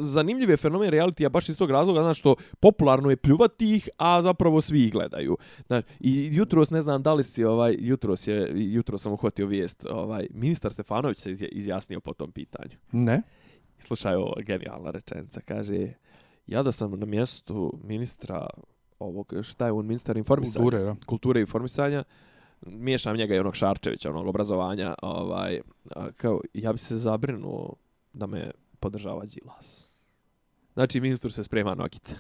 [0.02, 4.22] Zanimljiv je fenomen realitija baš iz tog razloga, znaš što popularno je pljuvati ih, a
[4.22, 5.37] zapravo svi ih gledaju.
[5.66, 9.87] Znaš, I jutros, ne znam da li si, ovaj, jutros, je, jutros sam uhvatio vijest,
[9.90, 12.76] ovaj, ministar Stefanović se izja- izjasnio po tom pitanju.
[12.92, 13.22] ne.
[13.80, 15.40] Slušaj ovo, genijalna rečenica.
[15.40, 15.92] Kaže,
[16.46, 18.46] ja da sam na mjestu ministra
[19.00, 20.62] ovog, šta je on, ministar informisanja?
[20.62, 20.96] Kulture, da.
[21.06, 22.04] kulture i informisanja,
[22.62, 27.72] miješam njega i onog Šarčevića, onog obrazovanja, ovaj, a, kao, ja bi se zabrinuo
[28.12, 29.88] da me podržava Đilas.
[30.74, 32.14] Znači, ministru se sprema nogice.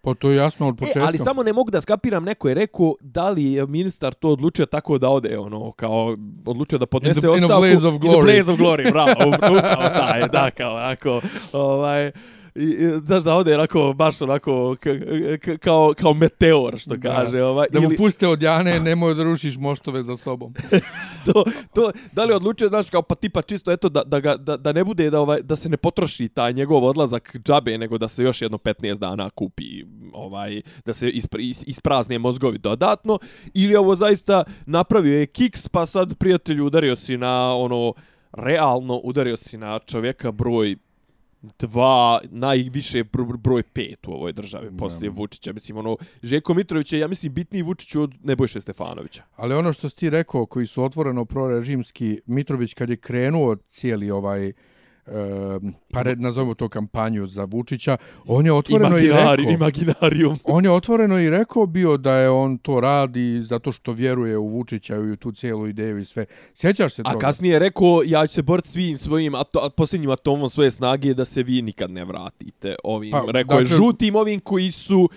[0.00, 1.02] Pa to je jasno od E, početka.
[1.02, 4.66] ali samo ne mogu da skapiram, neko je rekao da li je ministar to odlučio
[4.66, 7.60] tako da ode, ono, kao, odlučio da podnese In the- in a ostavku.
[7.62, 8.22] blaze of In the glory.
[8.24, 9.54] blaze of glory, bravo, upravo
[9.90, 11.20] taj, da, kao, onako,
[11.52, 12.12] ovaj,
[12.54, 14.76] i, i, znaš da ode onako, baš onako,
[15.60, 17.14] kao, kao meteor, što Da.
[17.14, 20.54] kaže, ovaj, Da mu ili, puste od Jane, nemoj da rušiš moštove za sobom.
[21.26, 24.36] to, to, da li je odlučio, znaš, kao pa tipa čisto, eto, da, da, ga,
[24.36, 27.98] da, da ne bude, da, ovaj, da se ne potroši taj njegov odlazak džabe, nego
[27.98, 29.64] da se još jedno 15 dana kupi,
[30.12, 33.18] ovaj, da se ispra, is- isprazne mozgovi dodatno,
[33.54, 37.92] ili ovo zaista napravio je kiks, pa sad prijatelju udario si na, ono,
[38.32, 40.76] realno udario si na čovjeka broj
[41.58, 45.52] dva, najviše br- broj pet u ovoj državi, poslije Vučića.
[45.52, 49.22] Mislim, ono, Željko Mitrović je, ja mislim, bitniji Vučiću od Nebojše Stefanovića.
[49.36, 54.10] Ali ono što si ti rekao, koji su otvoreno prorežimski, Mitrović kad je krenuo cijeli
[54.10, 54.52] ovaj
[55.90, 60.38] pa red, nazovimo to kampanju za Vučića, on je otvoreno i rekao, imaginarium.
[60.44, 64.48] on je otvoreno i rekao bio da je on to radi zato što vjeruje u
[64.48, 66.24] Vučića i u tu cijelu ideju i sve.
[66.54, 67.18] Sjećaš se A toga?
[67.18, 71.14] kasnije je rekao, ja ću se boriti svim svojim ato, a posljednjim atomom svoje snage
[71.14, 72.76] da se vi nikad ne vratite.
[72.84, 75.08] Ovim, Pa, rekao je dakle- žutim ovim koji su,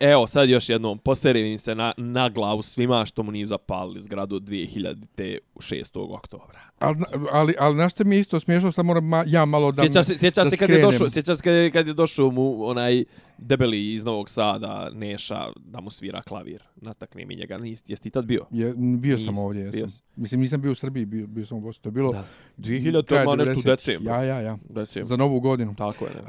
[0.00, 4.00] evo sad još jednom, poserim im se na, na glavu svima što mu nije zapalili
[4.00, 5.38] zgradu 2000.
[5.56, 6.14] 6.
[6.14, 6.60] oktobra.
[6.78, 6.96] Ali,
[7.32, 9.82] ali, ali znaš što mi je isto smiješno, sad moram ma, ja malo da...
[9.82, 10.90] Sjećaš se, sjećaš da se kad je skrenem.
[10.90, 13.04] došao, sjećaš se kad je, kad je došao mu onaj
[13.42, 16.62] debeli iz Novog Sada, Neša, da mu svira klavir.
[16.76, 18.46] Natakne mi njega, nisi, jesi ti tad bio?
[18.50, 19.88] Je, bio sam Nisi, ovdje, jesam.
[20.16, 21.82] Mislim, nisam bio u Srbiji, bio, bio sam u Bosni.
[21.82, 22.12] To je bilo...
[22.12, 22.24] Da.
[22.58, 23.66] 2000, kraj odmah nešto u 90-ih.
[23.66, 24.12] decembru.
[24.12, 24.58] Ja, ja, ja.
[24.68, 25.08] Decembru.
[25.08, 25.74] Za novu godinu.
[25.74, 26.10] Tako je.
[26.10, 26.20] Ne.
[26.20, 26.24] E,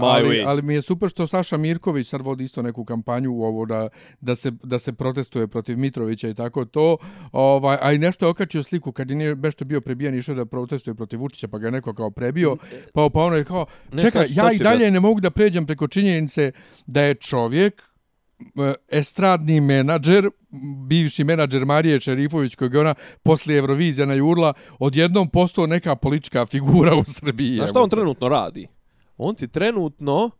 [0.00, 0.42] ali, way.
[0.46, 3.88] ali mi je super što Saša Mirković sad vodi isto neku kampanju u ovo da,
[4.20, 6.96] da, se, da se protestuje protiv Mitrovića i tako to.
[7.32, 10.94] Ovaj, a i nešto je okačio sliku kad je nešto bio prebijan išao da protestuje
[10.94, 12.56] protiv Vučića pa ga je neko kao prebio.
[12.94, 13.66] Pa, pa ono je kao,
[14.00, 16.52] čekaj, ja i dalje ne mogu da pređem preko činjenice
[16.86, 17.82] da je čovjek
[18.40, 20.30] e, estradni menadžer,
[20.88, 26.46] bivši menadžer Marije Čerifović, kojeg je ona poslije Eurovizija na Jurla, odjednom postao neka politička
[26.46, 27.56] figura u Srbiji.
[27.56, 28.66] Znaš šta on trenutno radi?
[29.16, 30.30] On ti trenutno,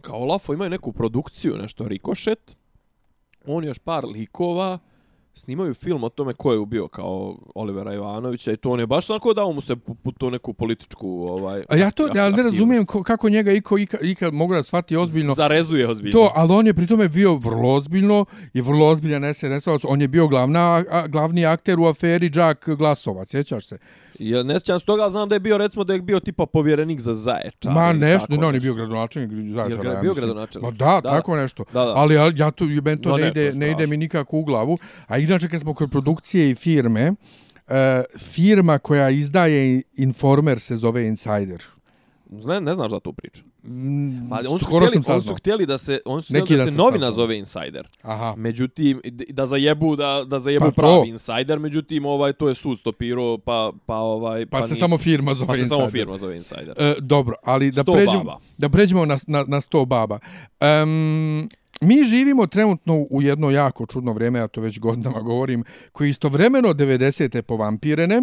[0.00, 2.56] kao Lafo imaju neku produkciju, nešto Rikošet,
[3.46, 4.78] on još par likova,
[5.40, 9.10] snimaju film o tome ko je ubio kao Olivera Ivanovića i to on je baš
[9.10, 9.76] onako dao mu se
[10.18, 13.98] to neku političku ovaj A ja to ja ne razumijem ko, kako njega iko ika,
[14.02, 15.34] ika mogu da shvati ozbiljno.
[15.34, 16.12] Zarezuje ozbiljno.
[16.12, 18.24] To, ali on je pritome bio vrlo ozbiljno
[18.54, 19.84] i vrlo ozbiljan SNS-ovac.
[19.88, 23.78] On je bio glavna, a, glavni akter u aferi Jack Glasova, sjećaš se?
[24.20, 27.00] Ja ne sjećam s toga, znam da je bio recimo da je bio tipa povjerenik
[27.00, 27.72] za Zaječar.
[27.72, 29.90] Ma nešto, ne, on je bio gradonačelnik Zaječara.
[29.90, 30.64] Je ja bio gradonačelnik?
[30.64, 31.64] Ma da, Da, tako nešto.
[31.72, 31.92] Da, da.
[31.96, 34.78] Ali ja, ja to, No ne, ne, ide, to ne ide mi nikako u glavu.
[35.06, 37.74] A inače, kad smo kod produkcije i firme, uh,
[38.18, 41.62] firma koja izdaje Informer se zove Insider.
[42.32, 43.42] Ne, ne znaš za tu priču.
[43.62, 46.48] Mm, Pa, on su skoro htjeli, sam on su htjeli da se on su htjeli
[46.50, 47.12] da, da se novina saznao.
[47.12, 47.88] zove Insider.
[48.02, 48.34] Aha.
[48.36, 50.74] Međutim da zajebu da da zajebu Pa to.
[50.74, 54.98] pravi Insider, međutim ovaj to je sud stopirao pa pa ovaj Pa, se nisu- samo
[54.98, 55.76] firma zove pa se Insider.
[55.78, 56.74] samo firma zove Insider.
[56.78, 60.18] E, dobro, ali da pređemo, da pređemo na, na, na sto baba.
[60.82, 61.48] Um,
[61.82, 66.68] mi živimo trenutno u jedno jako čudno vrijeme, ja to već godinama govorim, koji istovremeno
[66.68, 67.42] 90.
[67.42, 68.22] povampirene,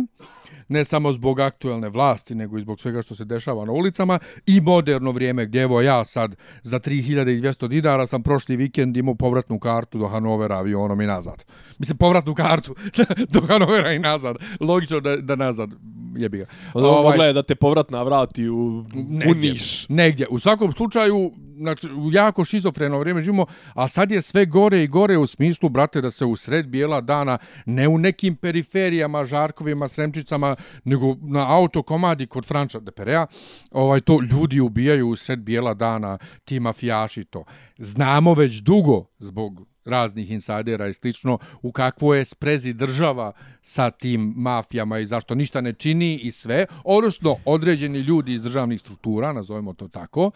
[0.68, 4.62] ne samo zbog aktuelne vlasti, nego i zbog svega što se dešava na ulicama, i
[4.62, 9.98] moderno vrijeme gdje evo ja sad za 3200 dinara sam prošli vikend imao povratnu kartu
[9.98, 11.46] do Hanovera avionom i nazad.
[11.80, 12.76] Mislim, povratnu kartu
[13.34, 14.36] do Hanovera i nazad.
[14.60, 15.70] Logično da, da nazad
[16.18, 16.46] jebi ga.
[16.74, 19.90] Ovaj, mogla je da te povratna vrati u, u negdje, Niš.
[19.90, 20.28] Negdje.
[20.30, 24.88] U svakom slučaju, znači, u jako šizofreno vrijeme živimo, a sad je sve gore i
[24.88, 29.88] gore u smislu, brate, da se u sred bijela dana, ne u nekim periferijama, žarkovima,
[29.88, 33.26] sremčicama, nego na autokomadi kod Franča de Perea,
[33.72, 37.44] ovaj, to ljudi ubijaju u sred bijela dana, ti mafijaši to.
[37.78, 44.34] Znamo već dugo, zbog raznih insajdera i slično, u kakvo je sprezi država sa tim
[44.36, 49.74] mafijama i zašto ništa ne čini i sve, odnosno određeni ljudi iz državnih struktura, nazovemo
[49.74, 50.32] to tako.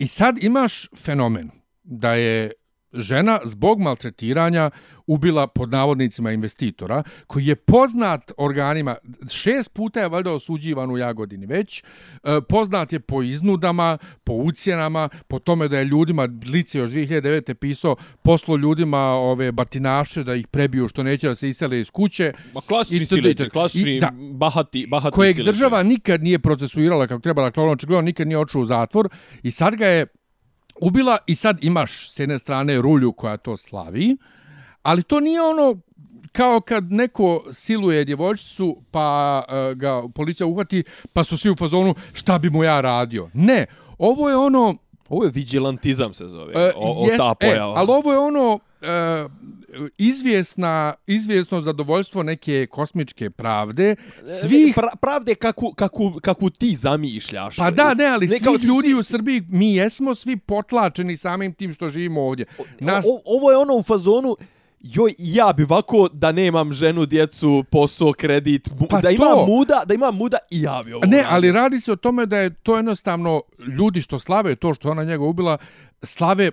[0.00, 1.50] I sad imaš fenomen
[1.82, 2.52] da je
[2.94, 4.70] žena zbog maltretiranja
[5.06, 8.96] ubila pod navodnicima investitora, koji je poznat organima,
[9.30, 11.84] šest puta je valjda osuđivan u Jagodini već, e,
[12.48, 17.54] poznat je po iznudama, po ucjenama, po tome da je ljudima, lice još 2009.
[17.54, 22.32] pisao, poslo ljudima ove batinaše da ih prebiju što neće da se isele iz kuće,
[22.54, 24.10] Ma klasični I to- sileđe, klasični i da.
[24.32, 25.52] bahati, bahati kojeg sileđe.
[25.52, 29.08] država nikad nije procesuirala kako treba, dakle on očigledno nikad nije očeo u zatvor
[29.42, 30.06] i sad ga je
[30.80, 34.16] ubila i sad imaš s jedne strane rulju koja to slavi,
[34.82, 35.80] ali to nije ono
[36.32, 41.94] kao kad neko siluje djevojčicu pa uh, ga policija uhvati pa su svi u fazonu
[42.12, 43.30] šta bi mu ja radio.
[43.34, 43.66] Ne,
[43.98, 44.74] ovo je ono
[45.10, 46.52] Ovo je vigilantizam se zove.
[46.54, 47.74] E, o, o jest, ta e, pojava.
[47.76, 49.28] ali ovo je ono e,
[49.98, 53.96] izvjesna, izvjesno zadovoljstvo neke kosmičke pravde
[54.42, 57.56] svih pra, pravde kako, kako, kako ti zamišljaš.
[57.56, 60.14] Pa da, ne, ali Ne, ne, kao svih ti ljudi svi- u Srbiji, mi jesmo
[60.14, 62.46] svi potlačeni samim tim što živimo ovdje.
[62.80, 64.36] Nas, O, ovo je ono u fazonu
[64.80, 69.14] joj, ja bi ovako da nemam ženu, djecu, posao, kredit, mu, Pa da to.
[69.14, 72.26] imam muda, da imam muda i ja bi ovo ne, ali radi se o tome
[72.26, 75.58] da je to jednostavno ljudi što slave to što ona njega ubila,
[76.02, 76.50] slave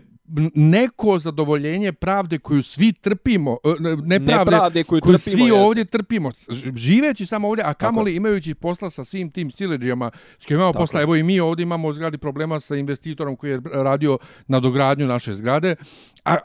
[0.55, 5.59] neko zadovoljenje pravde koju svi trpimo, e, ne- nepravde Nepravde koju koju trpimo, svi jeste.
[5.59, 6.29] ovdje trpimo,
[6.75, 10.81] živeći samo ovdje, a kamoli imajući posla sa svim tim stileđijama s kojima imamo Tako
[10.81, 11.01] posla.
[11.01, 15.33] Evo i mi ovdje imamo zgradi problema sa investitorom koji je radio na dogradnju naše
[15.33, 15.75] zgrade,
[16.25, 16.35] a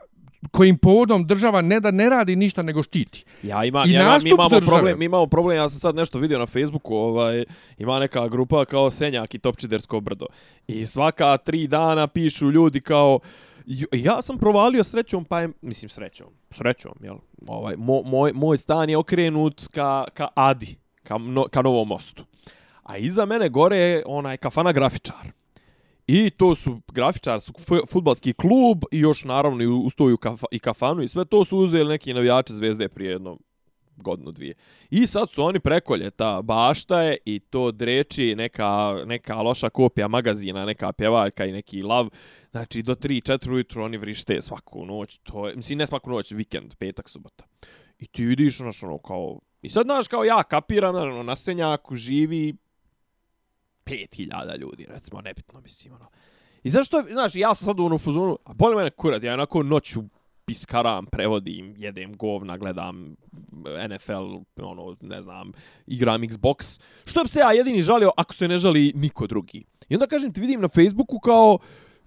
[0.51, 3.25] kojim povodom država ne da ne radi ništa nego štiti.
[3.43, 4.67] Ja ima, I ja, ima- mi nastup imamo države.
[4.69, 7.45] problem, mi imamo problem, ja sam sad nešto vidio na Facebooku, ovaj,
[7.79, 10.27] ima neka grupa kao Senjak i Topčidersko brdo.
[10.67, 13.52] I svaka tri dana pišu ljudi kao, "Jo,
[13.93, 17.17] ja sam provalio srećom, pa je, mislim srećom, srećom, jel?
[17.47, 22.25] Ovaj, mo, moj, moj stan je okrenut ka, ka Adi, ka, no, ka Novom mostu.
[22.83, 25.33] A iza mene gore je onaj kafana grafičar.
[26.07, 27.53] I to su grafičar, su
[27.91, 32.15] futbalski klub i još naravno i kafa, i kafanu i sve to su uzeli neki
[32.15, 33.39] navijači zvezde prije jedno
[34.03, 34.55] godinu dvije.
[34.91, 40.09] I sad su oni preko ljeta bašta je i to dreči neka, neka loša kopija
[40.09, 42.09] magazina, neka pjevaljka i neki lav.
[42.51, 45.19] Znači do 3-4 ujutru oni vrište svaku noć.
[45.23, 47.45] To je, mislim ne svaku noć, vikend, petak, subota.
[47.99, 49.41] I ti vidiš znaš, ono kao...
[49.63, 52.55] I sad znaš kao ja kapiram, znaš, ono, na Senjaku živi
[53.85, 56.09] 5000 ljudi, recimo, nebitno mislim, ono.
[56.63, 59.63] I zašto, znaš, ja sam sad u onom fuzonu, a boli mene kurat, ja onako
[59.63, 60.03] noću
[60.47, 63.17] piskaram, prevodim, jedem govna, gledam
[63.89, 65.53] NFL, ono, ne znam,
[65.87, 66.81] igram Xbox.
[67.05, 69.65] Što bi se ja jedini žalio ako se ne žali niko drugi?
[69.89, 71.59] I onda kažem ti vidim na Facebooku kao,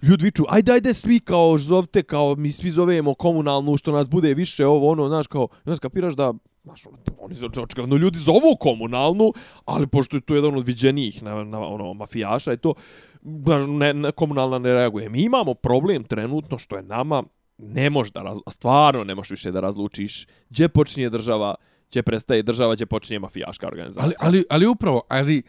[0.02, 4.34] ljudi viču, ajde, ajde, svi kao zovte, kao mi svi zovemo komunalnu, što nas bude
[4.34, 6.34] više, ovo, ono, znaš, kao, i onda skapiraš da,
[6.64, 9.34] znaš, ono, oni za očigledno ljudi zovu komunalnu,
[9.66, 12.74] ali pošto je to jedan od viđenijih na, na, ono, mafijaša i to,
[13.22, 15.10] znaš, ne, ne, komunalna ne reaguje.
[15.10, 17.24] Mi imamo problem trenutno što je nama,
[17.58, 21.56] ne možeš da, raz, stvarno ne možeš više da razlučiš gdje počinje država,
[21.90, 24.04] gdje prestaje država, gdje počinje mafijaška organizacija.
[24.06, 25.44] Ali, ali, ali upravo, ali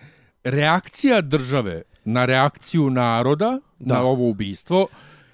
[0.44, 3.94] reakcija države na reakciju naroda da.
[3.94, 4.86] na ovo ubistvo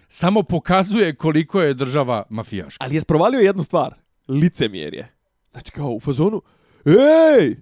[0.09, 2.85] samo pokazuje koliko je država mafijaška.
[2.85, 3.95] Ali je sprovalio jednu stvar.
[4.29, 5.09] Licemjerje.
[5.51, 6.43] Znači kao u fazonu,
[6.87, 7.57] ej,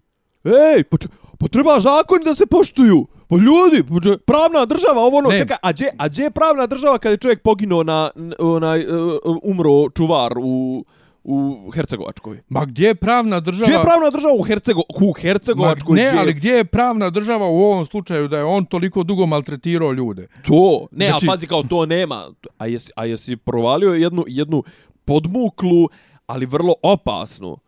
[0.45, 0.97] ej, pa,
[1.39, 3.07] pa treba zakoni da se poštuju.
[3.31, 3.85] Pa ljudi,
[4.27, 7.43] pravna država, ovo ono, čekaj, a gdje, a gdje je pravna država kada je čovjek
[7.43, 10.85] poginuo na, onaj, uh, umro čuvar u,
[11.25, 12.41] u Hercegovačkoj.
[12.49, 13.67] Ma gdje je pravna država?
[13.67, 15.97] Gdje je pravna država u, Hercego, u Hercegovačkoj?
[15.97, 16.21] Ma, ne, gdje...
[16.21, 20.27] ali gdje je pravna država u ovom slučaju da je on toliko dugo maltretirao ljude?
[20.47, 21.27] To, ne, znači...
[21.27, 22.31] a pazi kao to nema.
[22.59, 24.63] A jesi, a jesi provalio jednu, jednu
[25.05, 25.89] podmuklu,
[26.27, 27.59] ali vrlo opasnu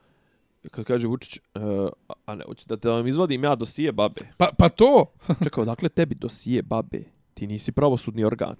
[0.70, 1.88] kad kaže Vučić, uh,
[2.26, 4.20] a ne, hoće da te vam izvadim ja dosije babe.
[4.36, 5.12] Pa, pa to?
[5.44, 7.02] Čekao, dakle tebi dosije babe?
[7.34, 8.56] Ti nisi pravosudni organ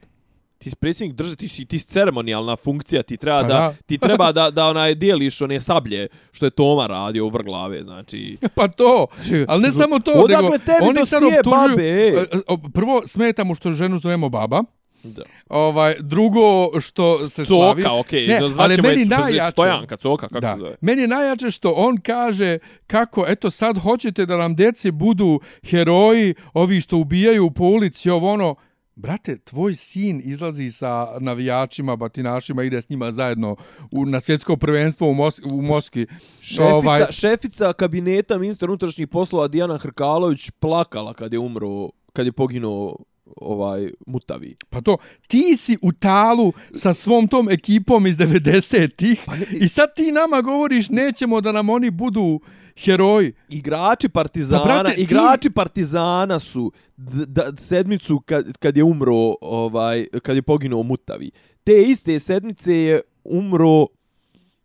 [0.62, 3.74] ti si predsjednik države, ti si, ti si ceremonijalna funkcija, ti treba pa da, da,
[3.86, 8.36] ti treba da, da onaj dijeliš one sablje što je Toma radio u vrglave, znači...
[8.54, 9.06] Pa to,
[9.48, 10.50] ali ne samo to, nego
[10.82, 11.76] oni sad optužuju...
[11.76, 11.82] Babe.
[11.82, 14.62] E, e, prvo, smeta mu što ženu zovemo baba.
[15.04, 15.22] Da.
[15.48, 17.82] Ovaj, drugo što se coka, slavi...
[17.82, 18.54] Coka, okej, okay.
[18.58, 19.52] ali meni najjače...
[19.52, 20.54] Stojanka, coka, kako da.
[20.54, 20.76] se zove?
[20.80, 25.40] Meni je najjače što on kaže kako, eto sad hoćete da nam djeci budu
[25.70, 28.54] heroji, ovi što ubijaju po ulici, ovo ono...
[28.94, 33.56] Brate, tvoj sin izlazi sa navijačima, batinašima, ide s njima zajedno
[33.90, 36.06] u, na svjetsko prvenstvo u, Mos u Moskvi.
[36.40, 37.06] Šefica, ovaj...
[37.10, 42.96] šefica kabineta ministra unutrašnjih poslova Dijana Hrkalović plakala kad je umro, kad je poginuo
[43.36, 44.56] ovaj mutavi.
[44.70, 49.94] Pa to, ti si u talu sa svom tom ekipom iz 90-ih pa i sad
[49.94, 52.40] ti nama govoriš nećemo da nam oni budu
[52.76, 53.32] heroji.
[53.48, 55.54] Igrači Partizana, pa, brate, igrači ti...
[55.54, 61.30] Partizana su da, sedmicu kad, kad je umro, ovaj, kad je poginuo Mutavi.
[61.64, 63.86] Te iste sedmice je umro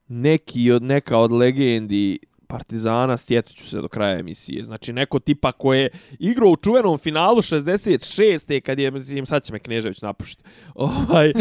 [0.07, 4.64] neki od neka od legendi Partizana, sjetit ću se do kraja emisije.
[4.64, 5.89] Znači, neko tipa ko je
[6.20, 8.62] igrao u čuvenom finalu 66.
[8.62, 10.43] kad je, mislim, sad će me Knežević napušiti.
[10.76, 11.34] Ovaj,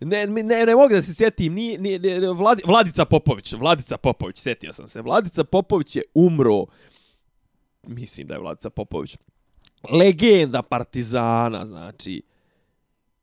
[0.00, 4.38] ne, ne, ne mogu da se sjetim, ni, ni, ni Vladi, Vladica Popović, Vladica Popović,
[4.38, 5.02] sjetio sam se.
[5.02, 6.64] Vladica Popović je umro,
[7.82, 9.16] mislim da je Vladica Popović,
[9.90, 12.22] legenda Partizana, znači.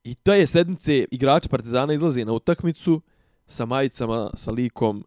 [0.03, 3.01] I to je sedmice, igrači Partizana izlazi na utakmicu
[3.47, 5.05] sa majicama, sa likom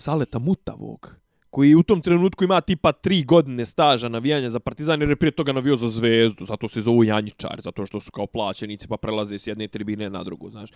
[0.00, 1.16] Saleta Mutavog,
[1.50, 5.30] koji u tom trenutku ima tipa tri godine staža navijanja za Partizan, jer je prije
[5.30, 9.38] toga navio za zvezdu, zato se zovu Janjičar, zato što su kao plaćenici pa prelaze
[9.38, 10.70] s jedne tribine na drugu, znaš.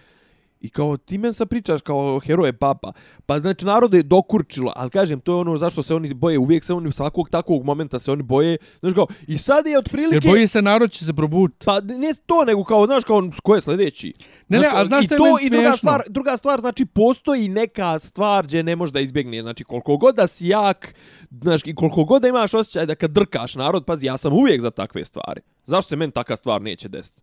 [0.61, 2.93] I kao ti men sa pričaš kao heroje papa.
[3.27, 6.65] Pa znači narod je dokurčilo, al kažem to je ono zašto se oni boje, uvijek
[6.65, 8.57] se oni svakog takvog momenta se oni boje.
[8.81, 11.67] Znaš kao i sad je otprilike Jer boji se narod će se probuditi.
[11.67, 14.13] Pa ne to nego kao znaš kao ko je sljedeći.
[14.49, 17.99] Ne, ne, a znaš što je to, i druga stvar, druga stvar znači postoji neka
[17.99, 19.43] stvar gdje ne može da izbjegne.
[19.43, 20.95] Znači koliko god da si jak,
[21.43, 24.71] znači koliko god da imaš osjećaj da kad drkaš narod, pazi ja sam uvijek za
[24.71, 25.41] takve stvari.
[25.65, 27.23] Zašto se meni takva stvar neće desiti?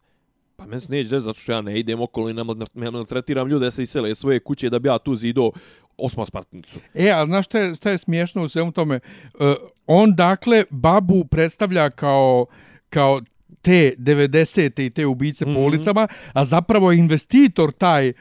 [0.62, 2.34] Pa meni se neće desiti zato što ja ne idem okolo i
[2.76, 5.52] ne maltretiram ljude se isele svoje kuće da bi ja tu zido
[5.98, 6.80] osma spartnicu.
[6.94, 9.00] E, a znaš što je, što je smiješno u svemu tome?
[9.34, 9.40] Uh,
[9.88, 12.46] on, dakle, babu predstavlja kao,
[12.90, 13.22] kao
[13.62, 14.86] te 90.
[14.86, 15.54] i te ubice mm -hmm.
[15.54, 15.68] po mhm.
[15.68, 18.14] ulicama, a zapravo je investitor taj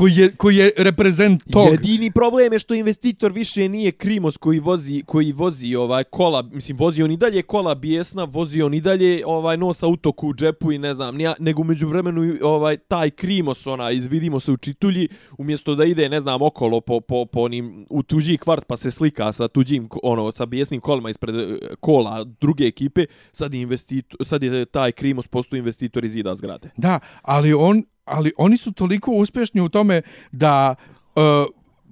[0.00, 1.68] koji je, koji je reprezent tog.
[1.70, 6.76] Jedini problem je što investitor više nije Krimos koji vozi, koji vozi ovaj kola, mislim
[6.76, 10.72] vozi on i dalje kola bijesna, vozi on i dalje ovaj nos autoku u džepu
[10.72, 15.08] i ne znam, nija, nego među vremenu ovaj taj Krimos ona izvidimo se u čitulji
[15.38, 18.90] umjesto da ide ne znam okolo po, po, po onim u tuđi kvart pa se
[18.90, 24.26] slika sa tuđim ono sa bijesnim kolima ispred eh, kola druge ekipe sad je investitor
[24.26, 26.70] sad je taj Krimos posto investitor iz zida zgrade.
[26.76, 30.02] Da, ali on ali oni su toliko uspješni u tome
[30.32, 30.74] da
[31.14, 31.22] uh,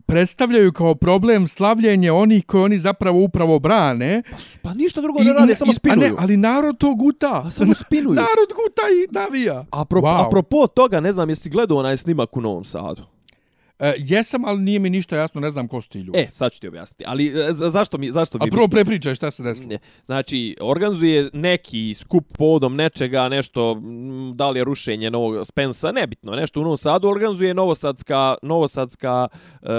[0.06, 4.22] predstavljaju kao problem slavljenje onih koji oni zapravo upravo brane.
[4.30, 6.06] Pa, pa ništa drugo ne rade, samo spinuju.
[6.06, 7.40] A ne, ali narod to guta.
[7.44, 8.14] Pa samo spinuju.
[8.24, 9.64] narod guta i navija.
[9.70, 10.26] A pro, wow.
[10.26, 13.02] apropo toga, ne znam, jesi gledao onaj snimak u Novom Sadu?
[13.78, 16.18] E, jesam, ali nije mi ništa jasno, ne znam ko su ti ljudi.
[16.18, 17.04] E, sad ću ti objasniti.
[17.06, 18.10] Ali e, zašto mi...
[18.10, 18.44] Zašto mi...
[18.44, 19.78] A prvo prepričaj šta se desilo.
[20.04, 23.80] Znači, organizuje neki skup povodom nečega, nešto,
[24.34, 29.28] da li je rušenje novog Spensa, nebitno, nešto u Novom Sadu, organizuje Novosadska, Novosadska
[29.62, 29.72] e,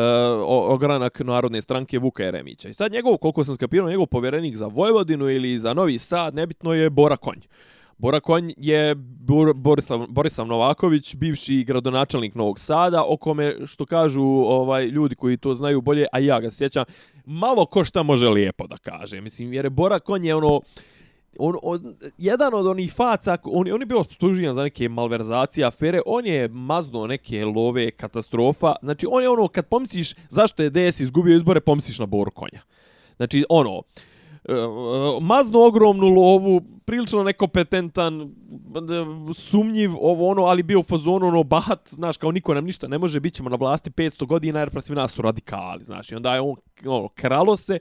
[0.47, 2.69] ogranak Narodne stranke Vuka Jeremića.
[2.69, 6.73] I sad njegov, koliko sam skapirao, njegov povjerenik za Vojvodinu ili za Novi Sad, nebitno
[6.73, 7.39] je Bora Konj.
[7.99, 14.23] Bora Konj je Bor, Borislav, Borislav Novaković, bivši gradonačelnik Novog Sada, o kome, što kažu
[14.23, 16.85] ovaj ljudi koji to znaju bolje, a ja ga sjećam,
[17.25, 19.21] malo ko šta može lijepo da kaže.
[19.21, 20.61] Mislim, jer je Bora Konj je ono,
[21.39, 26.01] on, on, jedan od onih faca, on, on je bio stužijan za neke malverzacije, afere,
[26.05, 28.75] on je mazno neke love, katastrofa.
[28.83, 32.61] Znači, on je ono, kad pomisliš zašto je DS izgubio izbore, pomisliš na Boru Konja.
[33.17, 33.83] Znači, ono, uh,
[35.21, 38.35] mazno ogromnu lovu, prilično nekompetentan,
[39.33, 42.97] sumnjiv, ovo ono, ali bio u fazonu ono bahat, znaš, kao niko nam ništa ne
[42.97, 46.33] može, bit ćemo na vlasti 500 godina jer protiv nas su radikali, znaš, i onda
[46.33, 47.79] je on ono, kralo se,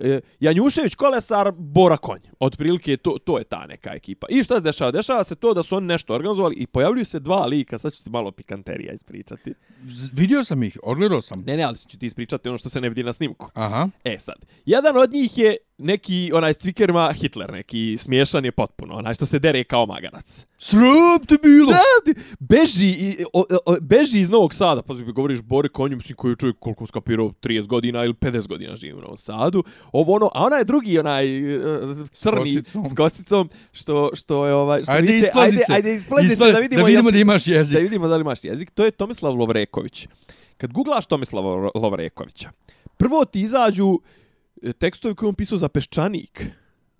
[0.00, 4.26] e, Janjušević, Kolesar, Bora Konj, otprilike to, to je ta neka ekipa.
[4.30, 4.90] I šta se dešava?
[4.90, 8.02] Dešava se to da su oni nešto organizovali i pojavljuju se dva lika, sad ću
[8.02, 9.54] se malo pikanterija ispričati.
[9.84, 11.42] Z- Vidio sam ih, odgledao sam.
[11.46, 13.50] Ne, ne, ali ću ti ispričati ono što se ne vidi na snimku.
[13.54, 13.88] Aha.
[14.04, 18.94] E sad, jedan od njih je neki, onaj s cvikerima, Hitler, neki smiješan je potpuno,
[18.94, 20.46] onaj što se dere kao magarac.
[20.58, 21.66] Sram te bilo!
[21.66, 26.16] Znam ti, beži, i, o, o, beži iz Novog Sada, pa govoriš Bori Konju, mislim
[26.16, 30.14] koji je čovjek koliko skapirao, 30 godina ili 50 godina živi u Novom Sadu, ovo
[30.14, 32.86] ono, a ona je drugi, onaj uh, crni, s kosicom.
[32.86, 35.72] s kosicom, što, što je ovaj, što Ajde, viče, ajde, se.
[35.72, 37.74] ajde, isplazi se da vidimo, da, vidimo da imaš jezik.
[37.74, 40.08] da vidimo da li imaš jezik, to je Tomislav Lovreković.
[40.56, 42.50] Kad googlaš Tomislava Lovrekovića,
[42.96, 44.25] prvo ti izađu e,
[44.72, 46.44] tekstovi koje je on pisao za Peščanik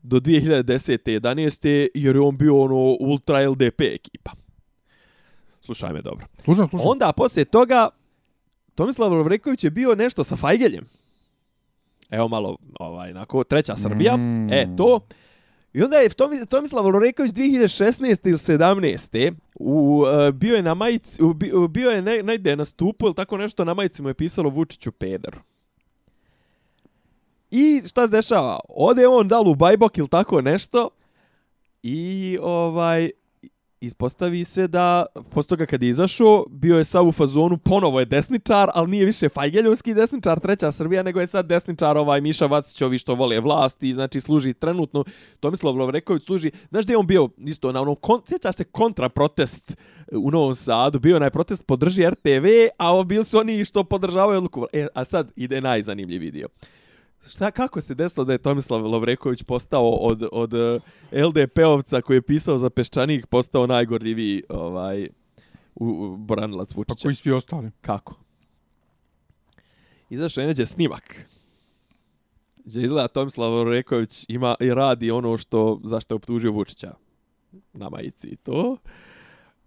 [0.03, 1.21] do 2010.
[1.21, 1.89] 11.
[1.95, 4.31] jer je on bio ono ultra LDP ekipa.
[5.61, 6.27] Slušaj me dobro.
[6.45, 6.89] Slušam, slušam.
[6.89, 7.89] Onda poslije toga
[8.75, 10.85] Tomislav Lovreković je bio nešto sa Fajgeljem.
[12.11, 14.17] Evo malo, ovaj, nako, treća Srbija.
[14.17, 14.53] Mm.
[14.53, 15.01] E, to.
[15.73, 18.29] I onda je Tomi- Tomislav Lovreković 2016.
[18.29, 19.33] ili 17.
[19.55, 23.07] U, uh, bio je na majici, u, bi- u, bio je ne, negde na stupu
[23.07, 25.37] ili tako nešto, na majici mu je pisalo Vučiću peder.
[27.57, 28.61] I šta se dešava?
[28.69, 30.89] Ode on dal u bajbok ili tako nešto
[31.83, 33.11] i ovaj
[33.81, 38.07] ispostavi se da posle toga kad je izašao, bio je sav u fazonu, ponovo je
[38.07, 42.83] desničar, ali nije više Fajgeljovski desničar, treća Srbija, nego je sad desničar ovaj Miša Vacić,
[42.83, 45.05] ovi što vole vlasti, znači služi trenutno,
[45.41, 49.77] Tomislav Lovreković služi, znaš gdje je on bio isto na onom, kon, sjećaš se kontraprotest
[50.13, 52.47] u Novom Sadu, bio onaj protest podrži RTV,
[52.79, 54.67] a bili su oni što podržavaju odluku.
[54.73, 56.49] E, a sad ide najzanimljiviji dio.
[57.29, 60.81] Šta, kako se desilo da je Tomislav Lovreković postao od, od eh,
[61.13, 65.09] LDP-ovca koji je pisao za Peščanik, postao najgorljiviji ovaj,
[65.75, 67.03] u, u branilac Pa Vučića?
[67.03, 67.71] koji svi ostali?
[67.81, 68.15] Kako?
[70.11, 71.29] Izašao je neđe snimak.
[72.65, 76.95] Gdje izgleda Tomislav Lovreković ima i radi ono što, zašto je optužio Vučića
[77.73, 78.77] na majici i to.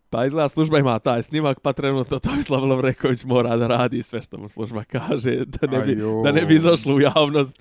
[0.10, 4.38] Pa izgleda služba ima taj snimak, pa trenutno Tomislav Lovreković mora da radi sve što
[4.38, 7.56] mu služba kaže, da ne bi, da ne bi izašlo u javnost,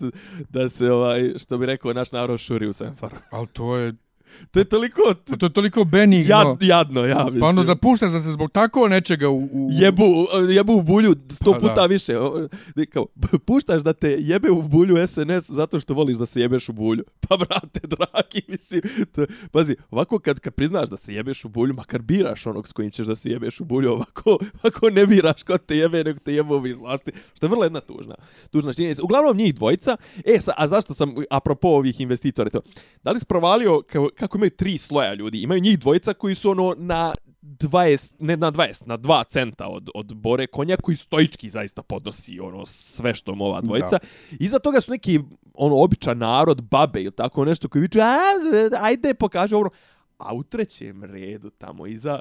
[0.49, 3.14] da se, ovaj, što bi rekao naš narod, šuri u senfar.
[3.30, 3.92] Ali to je,
[4.50, 6.28] To je toliko to je toliko benigno.
[6.28, 7.40] jad, jadno, ja mislim.
[7.40, 9.38] Pa ono da puštaš da se zbog tako nečega u...
[9.52, 9.68] u...
[9.70, 10.04] jebu,
[10.50, 11.86] jebu u bulju sto Pa puta da.
[11.86, 12.14] više.
[12.92, 13.06] Kao,
[13.46, 17.04] puštaš da te jebe u bulju SNS zato što voliš da se jebeš u bulju.
[17.28, 18.82] Pa brate, dragi, mislim.
[19.14, 22.72] To, pazi, ovako kad, kad priznaš da se jebeš u bulju, makar biraš onog s
[22.72, 26.18] kojim ćeš da se jebeš u bulju, ovako, ovako ne biraš ko te jebe, nego
[26.18, 27.12] te jebe ovi iz vlasti.
[27.34, 28.14] Što je vrlo jedna tužna,
[28.50, 29.02] tužna činjenica.
[29.02, 29.96] Uglavnom njih dvojica.
[30.24, 32.60] E, sa, a zašto sam, apropo ovih investitora, to,
[33.02, 35.42] da li si provalio kao, kako imaju tri sloja ljudi?
[35.42, 39.90] Imaju njih dvojica koji su ono na 20, ne na 20, na 2 centa od,
[39.94, 43.88] od Bore Konja koji stoički zaista podnosi ono sve što mu ova dvojica.
[43.90, 43.98] Da.
[44.40, 45.20] Iza toga su neki
[45.54, 48.16] ono običan narod, babe ili tako nešto koji viču, "A,
[48.80, 49.70] ajde pokaže ovo.
[50.18, 52.20] A u trećem redu tamo iza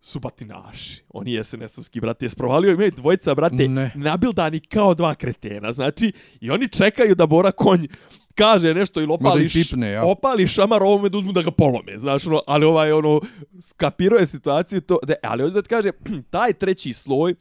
[0.00, 1.02] su batinaši.
[1.08, 3.90] Oni je SNS-ovski, brate, je sprovalio imaju dvojica, brate, Ne.
[3.94, 5.72] nabildani kao dva kretena.
[5.72, 7.86] Znači, i oni čekaju da Bora Konj
[8.34, 10.04] kaže nešto ili Ma da opali, ih pipne, ja.
[10.04, 13.20] opali šamar ovome da uzmu da ga polome, znaš, ono, ali ovaj, ono,
[13.60, 15.92] skapirao je situaciju, to, da, ali ovdje da ti kaže,
[16.30, 17.34] taj treći sloj,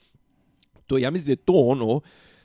[0.87, 2.01] to ja mislim je to ono,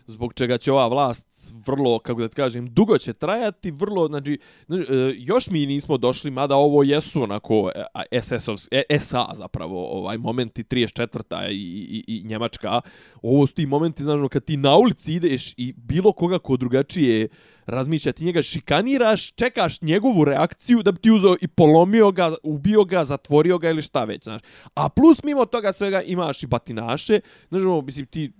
[0.06, 1.26] zbog čega će ova vlast
[1.66, 5.96] vrlo, kako da ti kažem, dugo će trajati, vrlo, znači, znači, e, još mi nismo
[5.96, 7.70] došli, mada ovo jesu onako
[8.10, 11.50] e, SS-ovs, e, SA zapravo, ovaj momenti 34.
[11.50, 12.80] i, i, i Njemačka,
[13.22, 16.56] ovo su ti momenti, znači, ono, kad ti na ulici ideš i bilo koga ko
[16.56, 17.28] drugačije
[17.66, 22.84] razmišlja, ti njega šikaniraš, čekaš njegovu reakciju da bi ti uzeo i polomio ga, ubio
[22.84, 24.42] ga, zatvorio ga ili šta već, znaš.
[24.74, 28.32] A plus mimo toga svega imaš i batinaše, znači, ono, mislim, ti,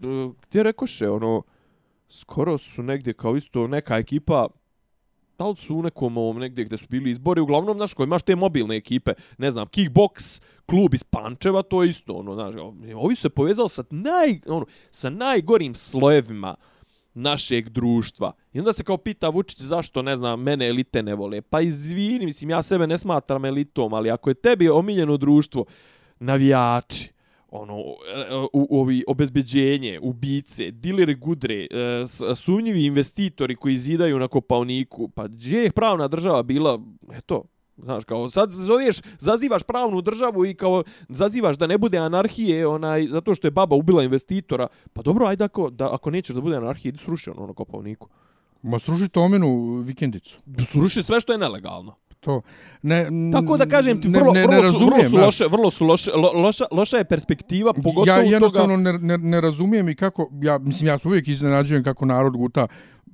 [0.49, 1.42] gdje rekoše, ono,
[2.09, 4.46] skoro su negdje kao isto neka ekipa,
[5.38, 8.22] da li su u nekom ovom negdje gdje su bili izbori, uglavnom, znaš, koji imaš
[8.22, 12.54] te mobilne ekipe, ne znam, Kickbox, klub iz Pančeva, to je isto, ono, znaš,
[12.96, 16.54] ovi su se povezali sa, naj, ono, sa najgorim slojevima
[17.14, 18.32] našeg društva.
[18.52, 21.42] I onda se kao pita Vučić zašto, ne znam, mene elite ne vole.
[21.42, 25.64] Pa izvini, mislim, ja sebe ne smatram elitom, ali ako je tebi omiljeno društvo,
[26.20, 27.11] navijači,
[27.49, 27.96] ono u,
[28.53, 31.66] u ovi obezbeđenje, ubice, dileri gudre, e,
[32.34, 36.80] sumnjivi investitori koji zidaju na Kopaoniku, pa gdje je pravna država bila,
[37.12, 37.44] eto,
[37.82, 43.07] Znaš, kao sad zoveš, zazivaš pravnu državu i kao zazivaš da ne bude anarhije, onaj,
[43.07, 44.66] zato što je baba ubila investitora.
[44.92, 48.09] Pa dobro, ajde ako, da, ako nećeš da bude anarhije, idi sruši ono na Kopaoniku.
[48.62, 50.38] Ma sruši Tomenu vikendicu.
[50.66, 52.42] Sruši sve što je nelegalno to
[52.82, 55.86] ne tako da kažem ti vrlo ne, ne, ne vrlo, vrlo su loše vrlo su
[55.86, 58.92] loše lo, loša loša je perspektiva pogotovo ja jednostavno toga...
[58.92, 62.66] ne, ne, ne razumijem i kako ja mislim ja se uvijek iznenađujem kako narod guta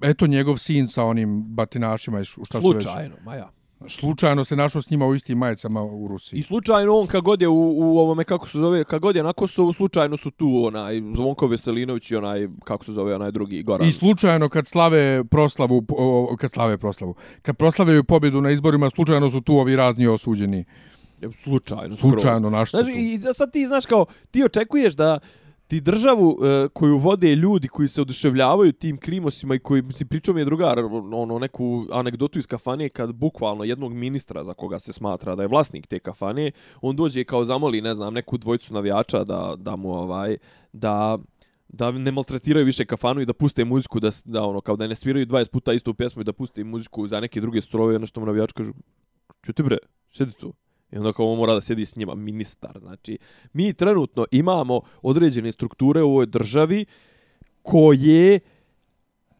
[0.02, 3.50] eto njegov sin sa onim batinašima i šta su već slučajno ma ja
[3.88, 6.38] slučajno se našao s njima u istim majicama u Rusiji.
[6.38, 9.22] I slučajno on kad god je u, u ovome, kako se zove, kad god je
[9.22, 13.62] na Kosovu, slučajno su tu onaj Zvonko Veselinović i onaj, kako se zove, onaj drugi
[13.62, 13.88] Goran.
[13.88, 15.84] I slučajno kad slave proslavu,
[16.38, 20.64] kad slave proslavu, kad proslavljaju pobjedu na izborima, slučajno su tu ovi razni osuđeni.
[21.42, 21.96] Slučajno.
[21.96, 25.18] Slučajno, naš znači, I sad ti, znaš, kao, ti očekuješ da,
[25.74, 30.34] ti državu uh, koju vode ljudi koji se oduševljavaju tim krimosima i koji si pričao
[30.34, 30.78] mi je drugar
[31.12, 35.48] ono neku anegdotu iz kafane kad bukvalno jednog ministra za koga se smatra da je
[35.48, 36.50] vlasnik te kafane
[36.80, 40.36] on dođe kao zamoli ne znam neku dvojicu navijača da da mu ovaj
[40.72, 41.18] da
[41.68, 44.94] da ne maltretiraju više kafanu i da puste muziku da da ono kao da ne
[44.94, 48.20] sviraju 20 puta istu pjesmu i da puste muziku za neke druge strojeve ono što
[48.20, 48.70] mu navijač kaže
[49.42, 49.78] čuti bre
[50.10, 50.54] sedi tu.
[50.94, 52.78] I onda kao mora da sjedi s njima ministar.
[52.80, 53.18] Znači,
[53.52, 56.84] mi trenutno imamo određene strukture u ovoj državi
[57.62, 58.40] koje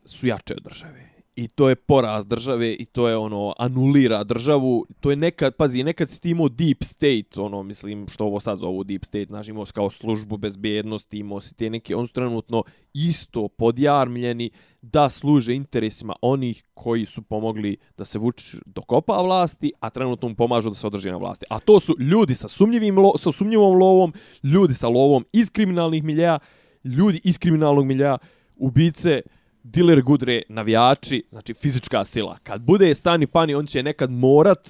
[0.04, 1.13] su jače od države.
[1.36, 4.86] I to je poraz države i to je ono anulira državu.
[5.00, 8.58] To je nekad, pazi, nekad si ti imao deep state, ono, mislim, što ovo sad
[8.58, 12.64] zovu deep state, znači imao kao službu bezbjednosti, imao si te neke, on su trenutno
[12.94, 14.50] isto podjarmljeni
[14.82, 20.34] da služe interesima onih koji su pomogli da se Vučić dokopa vlasti, a trenutno mu
[20.34, 21.46] pomažu da se održi na vlasti.
[21.50, 24.12] A to su ljudi sa, sumnjivim lo, sa sumnjivom lovom,
[24.42, 26.38] ljudi sa lovom iz kriminalnih miljeja
[26.84, 28.18] ljudi iz kriminalnog miljeja
[28.56, 29.22] ubice,
[29.64, 32.38] diler gudre, navijači, znači fizička sila.
[32.42, 34.68] Kad bude stani pani, on će nekad morat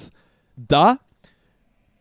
[0.56, 0.96] da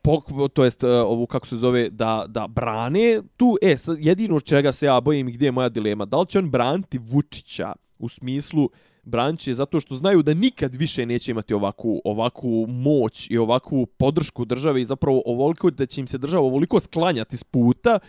[0.02, 0.24] pok,
[0.54, 4.86] to jest e, ovu kako se zove da da brane tu e jedino čega se
[4.86, 8.70] ja bojim gdje je moja dilema da li će on braniti Vučića u smislu
[9.04, 14.46] branće zato što znaju da nikad više neće imati ovakvu ovakvu moć i ovakvu podršku
[14.46, 18.00] države i zapravo ovoliko da će im se država ovoliko sklanjati s puta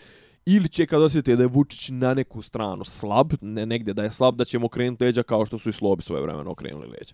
[0.45, 4.11] ili će kad osjetite da je Vučić na neku stranu slab, ne negdje da je
[4.11, 7.13] slab, da ćemo okrenuti leđa kao što su i slobi svoje vremena okrenuli leđa.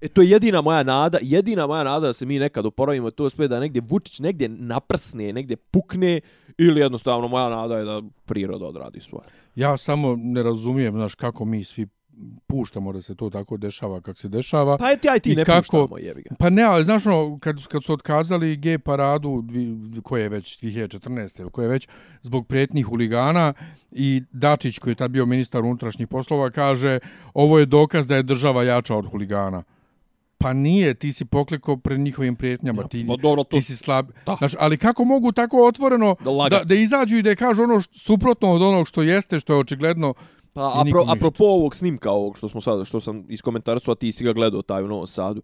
[0.00, 3.30] E to je jedina moja nada, jedina moja nada da se mi nekad oporavimo, to
[3.30, 6.20] sve da negdje Vučić negdje naprsne, negdje pukne,
[6.58, 9.24] ili jednostavno moja nada je da priroda odradi svoje.
[9.54, 11.86] Ja samo ne razumijem, znaš, kako mi svi
[12.46, 14.78] puštamo da se to tako dešava kako se dešava.
[14.78, 16.34] Pa ti aj ti ne kako, puštamo, jebi ga.
[16.38, 19.44] Pa ne, ali znaš ono, kad, kad su otkazali G paradu,
[20.02, 21.40] koje je već 2014.
[21.40, 21.88] ili koje je već,
[22.22, 23.52] zbog prijetnih huligana
[23.92, 26.98] i Dačić koji je tad bio ministar unutrašnjih poslova kaže
[27.34, 29.62] ovo je dokaz da je država jača od huligana.
[30.38, 33.56] Pa nije, ti si pokliko pred njihovim prijetnjama, ja, ti, pa dobro, to...
[33.56, 34.06] ti si slab.
[34.38, 37.98] Znaš, ali kako mogu tako otvoreno da, da, da izađu i da kažu ono što,
[37.98, 40.14] suprotno od onog što jeste, što je očigledno
[40.52, 44.24] Pa apro, apropo ovog snimka ovog što smo sad što sam iz komentarstva ti si
[44.24, 45.42] ga gledao taj u Novom Sadu.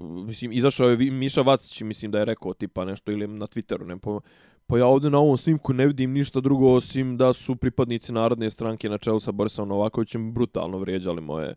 [0.00, 3.98] Mislim izašao je Miša Vacić mislim da je rekao tipa nešto ili na Twitteru ne
[3.98, 4.20] pa
[4.66, 8.50] pa ja ovdje na ovom snimku ne vidim ništa drugo osim da su pripadnici narodne
[8.50, 11.54] stranke na čelu sa Borisom Novakovićem brutalno vrijeđali moje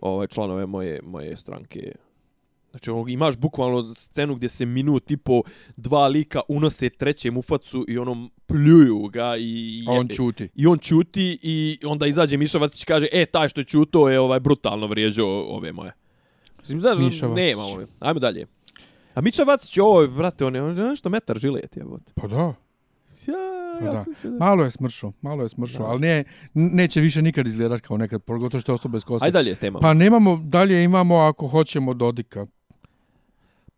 [0.00, 1.94] ovaj članove moje moje stranke
[2.70, 5.42] Znači, ovog, imaš bukvalno scenu gdje se minut i po
[5.76, 9.84] dva lika unose trećem u facu i onom pljuju ga i...
[9.88, 10.48] A on čuti.
[10.54, 14.20] I on čuti i onda izađe Mišavac i kaže, e, taj što je čuto je
[14.20, 15.92] ovaj brutalno vrijeđao ove moje.
[16.60, 17.36] Mislim, znaš, Mišavac.
[17.36, 17.86] nema ove.
[17.98, 18.46] Ajmo dalje.
[19.14, 21.84] A Mišavac će ovo, brate, on je, on je nešto metar žilet, je.
[22.14, 22.54] Pa da.
[23.26, 24.14] Ja, ja da.
[24.14, 24.38] Se, da.
[24.38, 28.60] Malo je smršao, malo je smršao, ali ne, neće više nikad izgledati kao nekad, pogotovo
[28.60, 29.24] što je ostao bez kose.
[29.24, 29.80] Ajde dalje s temama.
[29.80, 32.46] Pa nemamo, dalje imamo, ako hoćemo, Dodika.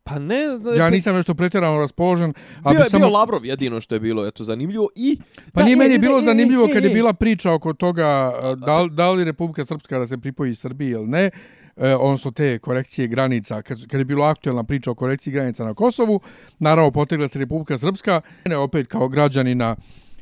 [0.05, 0.76] Pa ne znam.
[0.76, 2.34] Ja nisam nešto pretjerano raspoložen.
[2.62, 3.07] A bio je samo...
[3.07, 4.88] bio Lavrov jedino što je bilo eto zanimljivo.
[4.96, 5.18] I,
[5.53, 8.86] pa da, nije meni bilo e, zanimljivo e, kad je bila priča oko toga da,
[8.90, 11.30] da li Republika Srpska da se pripoji Srbiji ili ne.
[11.76, 15.74] E, odnosno te korekcije granica, kad, kad je bilo aktuelna priča o korekciji granica na
[15.74, 16.20] Kosovu,
[16.59, 19.76] naravno potegla se Republika Srpska, ne opet kao građanina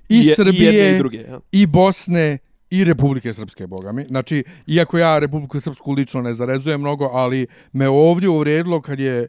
[0.09, 1.41] i, I Srbije, i, i, druge, ja.
[1.53, 2.39] i Bosne,
[2.70, 4.05] i Republike Srpske, boga mi.
[4.05, 9.20] Znači, iako ja Republiku Srpsku lično ne zarezujem mnogo, ali me ovdje uvrijedilo kad je
[9.22, 9.26] E,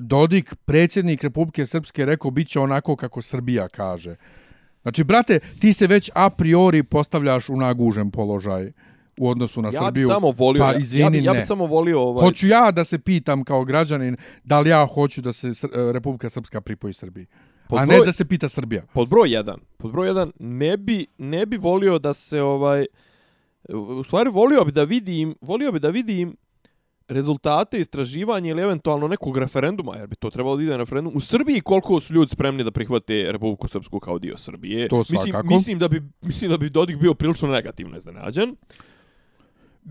[0.00, 4.16] Dodik, predsjednik Republike Srpske, rekao bit će onako kako Srbija kaže.
[4.82, 8.72] Znači, brate, ti se već a priori postavljaš u nagužen položaj
[9.18, 10.08] u odnosu na ja Srbiju.
[10.08, 11.46] bi samo volio, pa izvini, ja, bi, ja bi ne.
[11.46, 15.32] samo volio ovaj, Hoću ja da se pitam kao građanin da li ja hoću da
[15.32, 15.52] se e,
[15.92, 17.26] Republika Srpska pripoji Srbiji.
[17.68, 18.82] Pod A ne broj- da se pita Srbija.
[18.92, 19.56] pod broj 1.
[19.76, 22.86] Pod broj 1 ne bi ne bi volio da se ovaj
[23.68, 26.36] u stvari volio bi da vidim, volio bi da vidim
[27.08, 31.12] rezultate istraživanja ili eventualno nekog referenduma, jer bi to trebalo da ide na referendum.
[31.16, 34.88] U Srbiji koliko su ljudi spremni da prihvate Republiku Srpsku kao dio Srbije?
[34.88, 35.54] To mislim, svakako.
[35.54, 38.56] mislim da bi mislim da bi Dodik bio prilično negativno iznenađen.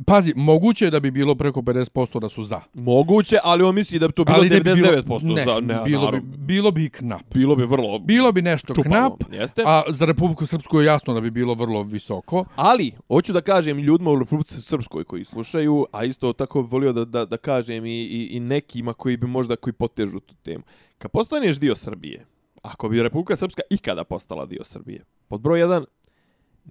[0.06, 2.62] Pazi, moguće je da bi bilo preko 50% da su za.
[2.74, 5.82] Moguće, ali on misli da bi to bilo Ali ne bi 99% ne, za ne,
[5.86, 6.22] bilo, bi, naravno.
[6.38, 7.22] bilo bi knap.
[7.34, 9.64] bilo bi vrlo Bilo bi nešto čupavo, knap, jeste?
[9.66, 12.46] a za Republiku Srpsku je jasno da bi bilo vrlo visoko.
[12.56, 17.06] Ali, hoću da kažem ljudima u Republici Srpskoj koji slušaju, a isto tako volio da,
[17.06, 20.64] da, da kažem i, i, i nekima koji bi možda koji potežu tu temu.
[20.98, 22.26] Kad postaneš dio Srbije,
[22.62, 25.86] ako bi Republika Srpska ikada postala dio Srbije, pod broj 1,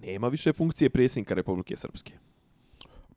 [0.02, 2.12] nema više funkcije predsjednika Republike Srpske.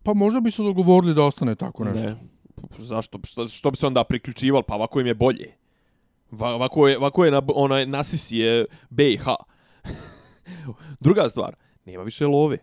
[0.08, 2.08] Pa možda bi se dogovorili da ostane tako nešto.
[2.08, 2.16] Ne.
[2.78, 3.20] Zašto?
[3.24, 4.64] Što, što bi se onda priključivali?
[4.68, 5.54] Pa ovako im je bolje.
[6.32, 9.26] Va, ovako je, ovako je na, onaj, nasisi je BiH.
[11.00, 11.56] Druga stvar,
[11.86, 12.58] nema više love.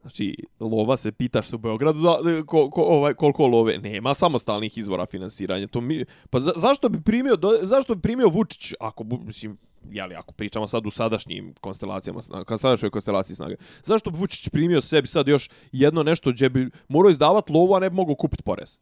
[0.00, 3.78] Znači, lova se pitaš se u Beogradu da, ko, ko, ovaj, koliko love.
[3.78, 5.66] Nema samostalnih izvora finansiranja.
[5.66, 9.58] To mi, pa za, zašto bi primio, do, zašto bi primio Vučić, ako, mislim,
[9.90, 14.48] jeli, ako pričamo sad u sadašnjim konstelacijama, snaga, kad sadašnjoj konstelaciji snage, zašto bi Vučić
[14.48, 18.14] primio sebi sad još jedno nešto gdje bi morao izdavati lovu, a ne bi mogao
[18.14, 18.78] kupiti porez?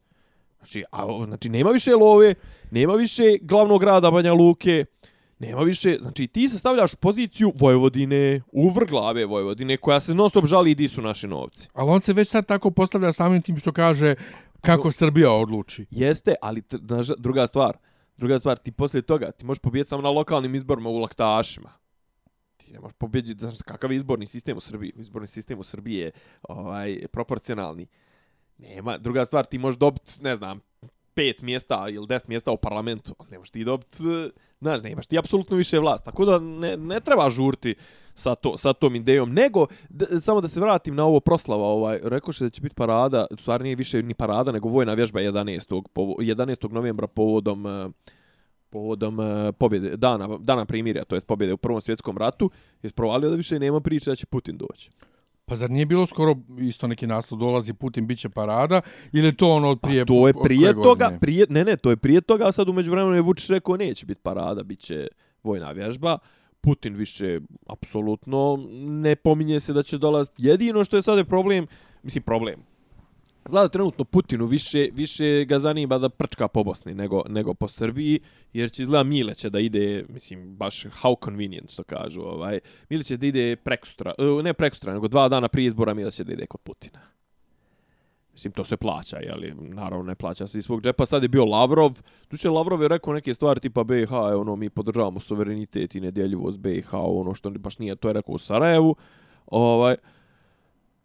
[0.57, 2.35] Znači, a, znači, nema više love,
[2.71, 4.85] nema više glavnog grada Banja Luke,
[5.39, 10.29] nema više, znači ti se stavljaš u poziciju Vojvodine, u vrglave Vojvodine, koja se non
[10.29, 11.67] stop žali i di su naši novci.
[11.73, 14.15] Ali on se već sad tako postavlja samim tim što kaže
[14.61, 15.85] kako Srbija odluči.
[15.91, 17.77] Jeste, ali znaš, druga stvar,
[18.17, 21.69] druga stvar, ti poslije toga, ti možeš pobijeti samo na lokalnim izborima u laktašima.
[22.57, 24.93] Ti ne možeš pobjeđiti, znaš, kakav je izborni sistem u Srbiji?
[24.95, 27.87] Izborni sistem u Srbiji je ovaj, proporcionalni.
[28.57, 30.59] Nema, druga stvar, ti možeš dobiti, ne znam,
[31.13, 34.29] pet mjesta ili deset mjesta u parlamentu, ne možeš ti dobiti, eh,
[34.61, 36.05] znaš, nemaš ti apsolutno više vlast.
[36.05, 37.75] Tako da ne, ne treba žurti
[38.13, 41.99] sa, to, sa tom idejom, nego, d, samo da se vratim na ovo proslava, ovaj,
[42.03, 45.83] rekao da će biti parada, u stvari nije više ni parada, nego vojna vježba 11.
[45.93, 46.71] povo- 11.
[46.71, 47.89] novembra povodom eh,
[48.69, 52.51] povodom eh, pobjede, dana, dana primirja, to jest pobjede u Prvom svjetskom ratu,
[52.83, 54.89] je sprovalio da više nema priče da će Putin doći.
[55.45, 58.81] Pa zar nije bilo skoro isto neki naslov dolazi Putin biće parada
[59.13, 61.19] ili to ono od prije to je prije toga, godine?
[61.19, 64.05] prije, ne, ne, to je prije toga, a sad umeđu vremenu je Vučić rekao neće
[64.05, 65.07] biti parada, bit će
[65.43, 66.17] vojna vježba.
[66.61, 70.47] Putin više, apsolutno, ne pominje se da će dolaziti.
[70.47, 71.67] Jedino što je sad je problem,
[72.03, 72.63] mislim problem,
[73.45, 77.67] Zna da trenutno Putinu više, više ga zanima da prčka po Bosni nego, nego po
[77.67, 78.19] Srbiji,
[78.53, 82.59] jer će izgleda Mile će da ide, mislim, baš how convenient, što kažu, ovaj,
[82.89, 86.23] Mile će da ide prekstra, e, ne prekstra, nego dva dana prije izbora Mile će
[86.23, 86.99] da ide kod Putina.
[88.41, 91.05] Mislim, to se plaća, jeli, naravno ne plaća se iz svog džepa.
[91.05, 91.91] Sad je bio Lavrov,
[92.27, 96.59] tuče Lavrov je rekao neke stvari tipa BiH, je ono, mi podržavamo suverenitet i nedjeljivost
[96.59, 98.95] BiH, ono što baš nije, to je rekao u Sarajevu.
[99.47, 99.95] Ovaj,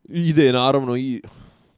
[0.04, 1.22] ide naravno i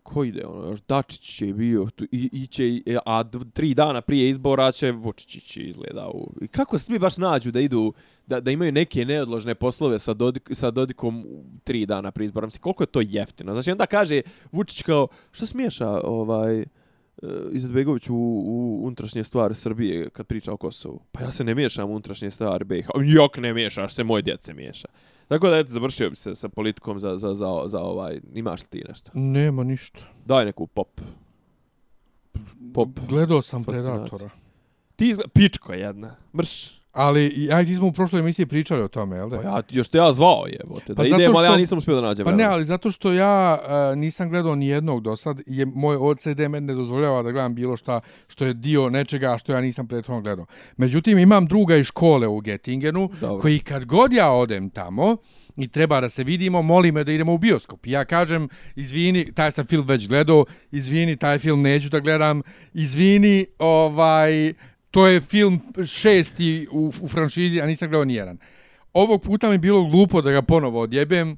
[0.08, 4.00] ko ide ono još Dačić je bio tu i iće i- a dv, tri dana
[4.00, 7.92] prije izbora će Vučić izgleda u i kako se svi baš nađu da idu
[8.26, 11.24] da, da imaju neke neodložne poslove sa Dodik, sa Dodikom
[11.64, 15.46] tri dana prije izbora mislim koliko je to jeftino znači onda kaže Vučić kao što
[15.46, 16.66] smiješa ovaj e,
[17.52, 21.00] Izetbegović u, u unutrašnje stvari Srbije kad priča o Kosovu.
[21.12, 22.86] Pa ja se ne miješam u unutrašnje stvari BiH.
[23.04, 24.88] Jok ne miješaš se, moj djece miješa.
[25.28, 28.68] Tako da eto, završio bi se sa politikom za, za, za, za ovaj, imaš li
[28.68, 29.10] ti nešto?
[29.14, 30.00] Nema ništa.
[30.24, 31.00] Daj neku pop.
[32.74, 32.88] Pop.
[33.08, 33.64] Gledao sam.
[33.64, 34.30] Predatora.
[34.96, 36.16] Ti izgleda, pičko jedna.
[36.36, 36.77] Mrš.
[36.92, 39.36] Ali, ja ti smo u prošloj emisiji pričali o tome, jel da?
[39.36, 40.84] Pa ja, još te ja zvao jebote.
[40.88, 42.24] Da Pa zato idem, ali ja nisam uspio da nađem.
[42.24, 45.96] Pa ne, ali zato što ja uh, nisam gledao ni jednog do sad, je moj
[45.96, 49.88] OCD meni ne dozvoljava da gledam bilo šta što je dio nečega što ja nisam
[49.88, 50.46] prethodno gledao.
[50.76, 53.40] Međutim, imam druga iz škole u Gettingenu, Dobro.
[53.40, 55.16] koji kad god ja odem tamo
[55.56, 57.86] i treba da se vidimo, moli me da idemo u bioskop.
[57.86, 62.42] I Ja kažem, izvini, taj sam film već gledao, izvini, taj film neću da gledam,
[62.74, 64.52] izvini, ovaj,
[64.90, 68.38] to je film šesti u, u franšizi, a nisam gledao nijedan.
[68.92, 71.36] Ovog puta mi je bilo glupo da ga ponovo odjebem,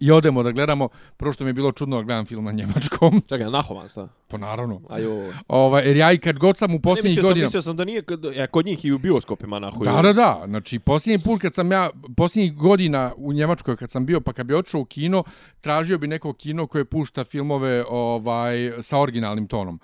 [0.00, 3.22] i odemo da gledamo, prvo što mi je bilo čudno da gledam film na njemačkom,
[3.28, 4.08] Čekaj, nahovan šta?
[4.28, 4.80] pa naravno.
[4.88, 5.32] Ajo.
[5.48, 7.46] Ovaj, jer ja i kad god sam u posljednjih godina...
[7.46, 9.84] mislio sam da nije kod, ja, kod njih i u bioskopima nahuj.
[9.84, 10.42] Da, da, da.
[10.46, 14.46] Znači, posljednji put kad sam ja, posljednjih godina u Njemačkoj kad sam bio, pa kad
[14.46, 15.24] bi otišao u kino,
[15.60, 19.80] tražio bi neko kino koje pušta filmove ovaj sa originalnim tonom.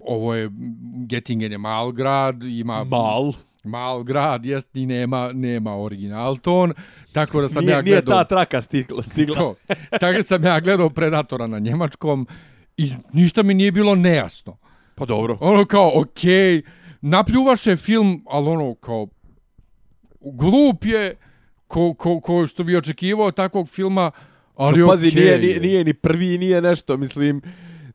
[0.00, 0.50] Ovo je,
[1.06, 2.84] Gettingen je mal grad, ima...
[2.84, 3.32] Mal.
[3.64, 6.72] Mal grad jest i nema, nema original ton,
[7.12, 8.18] tako da sam Nije, ja nije gledao...
[8.18, 9.02] ta traka stigla.
[9.02, 9.36] stigla.
[9.36, 9.54] To.
[10.00, 12.26] Tako sam ja gledao Predatora na njemačkom
[12.76, 14.56] i ništa mi nije bilo nejasno.
[14.94, 15.38] Pa dobro.
[15.40, 16.62] Ono kao, okej,
[17.00, 19.06] napljuvaše film, ali ono kao,
[20.20, 21.16] glup je,
[21.66, 24.10] ko, ko, ko što bi očekivao takvog filma,
[24.56, 25.38] ali Pa Pazi, okej nije, je.
[25.38, 27.42] nije, nije ni prvi, nije nešto, mislim,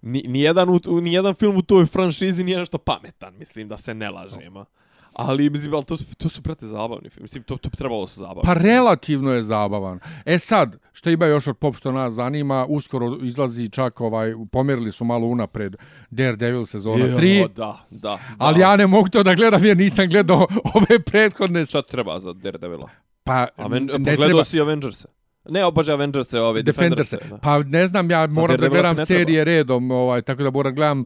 [0.02, 3.78] ni, ni, jedan, u, ni jedan film u toj franšizi nije nešto pametan, mislim, da
[3.78, 4.66] se ne lažemo.
[5.14, 7.22] Ali, mislim, ali to, su- to su, prate, zabavni film.
[7.22, 8.42] Mislim, to, to bi trebalo se zabavni.
[8.44, 10.00] Pa relativno je zabavan.
[10.26, 14.92] E sad, što ima još od pop što nas zanima, uskoro izlazi čak ovaj, pomjerili
[14.92, 15.76] su malo unapred
[16.10, 17.42] Daredevil sezona 3.
[17.42, 17.54] Jo, da,
[17.90, 18.20] da, da.
[18.38, 21.66] Ali ja ne mogu to da gledam jer nisam gledao ove prethodne.
[21.66, 22.90] Šta treba za Daredevila?
[23.24, 25.21] Pa Aven, ne treba si Avengers-e?
[25.46, 27.10] Ne, obađe Avengers-e, ove, Defenders.
[27.10, 27.30] Defenders-e.
[27.32, 27.38] da.
[27.40, 29.06] Pa ne znam, ja moram da gledam ne treba.
[29.20, 31.06] serije redom, ovaj, tako da moram gledam uh,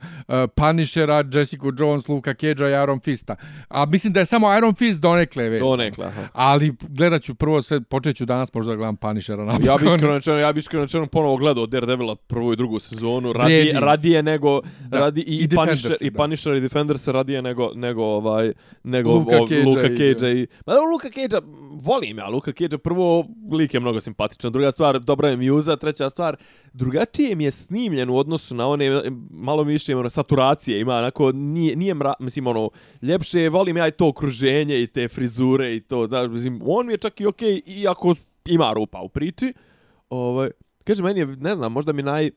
[0.56, 3.36] Punishera, Jessica Jones, Luka Cage-a i Iron Fista.
[3.70, 5.62] A mislim da je samo Iron Fist donekle već.
[5.62, 6.22] Donekle, aha.
[6.34, 9.66] Ali gledat ću prvo sve, počet ću danas možda da gledam Punishera napokon.
[9.66, 13.34] Ja bih iskreno rečeno, ja bih iskreno rečeno ponovo gledao Daredevila prvu i drugu sezonu,
[13.34, 13.80] radije, Vrijedi.
[13.80, 15.00] radije nego Da.
[15.00, 16.12] radi i, I i Punisher Defenders, i.
[16.12, 20.74] Punisher i Defenders radije nego nego ovaj nego Luka Cagea Luka i- Cagea i Ma
[20.92, 21.40] Luka Cagea
[21.74, 26.10] volim ja Luka Cagea prvo lik je mnogo simpatičan, druga stvar dobra je mjuza, treća
[26.10, 26.36] stvar
[26.74, 31.76] drugačije mi je snimljen u odnosu na one malo više ono saturacije ima onako nije
[31.76, 32.70] nije mra, mislim ono
[33.02, 36.88] ljepše je, volim ja i to okruženje i te frizure i to znaš mislim on
[36.88, 38.16] mi je čak i okej iako
[38.46, 39.54] ima rupa u priči
[40.10, 40.50] ovaj
[40.84, 42.32] kaže meni je ne znam možda mi naj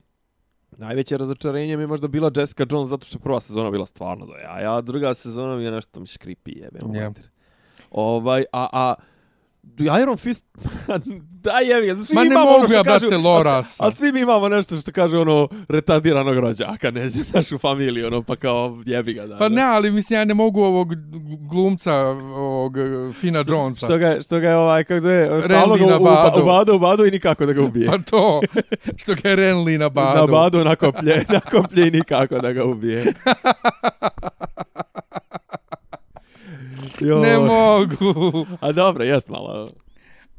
[0.76, 4.32] Najveće razočarenje mi je možda bila Jessica Jones zato što prva sezona bila stvarno do
[4.32, 6.78] jaja, a druga sezona mi je nešto mi škripi jebe.
[6.78, 7.12] Yeah.
[7.90, 8.94] Ovaj, a, a
[10.02, 10.44] Iron Fist,
[11.44, 13.86] da je, svi Ma mi ne imamo ono mogu što ja, brate, a, Lorasa.
[13.86, 18.22] a, svi mi imamo nešto što kaže ono retardiranog rođaka, ne znam, našu familiju, ono,
[18.22, 19.36] pa kao jebi ga, da.
[19.36, 20.94] Pa ne, ali mislim ja ne mogu ovog
[21.50, 23.86] glumca, ovog eh, Fina Jonesa.
[23.86, 26.42] Što ga, što ga je ovaj, kako zove, stalno Renly ga na u- u- badu.
[26.42, 27.86] ubado, ubado i nikako da ga ubije.
[27.86, 28.40] Pa to,
[29.00, 30.20] što ga je Renly na badu.
[30.20, 33.04] Na badu nakoplje, nakoplje i nikako da ga ubije.
[37.00, 37.18] Jo.
[37.18, 38.16] Ne mogu.
[38.60, 39.66] A dobro, jest malo.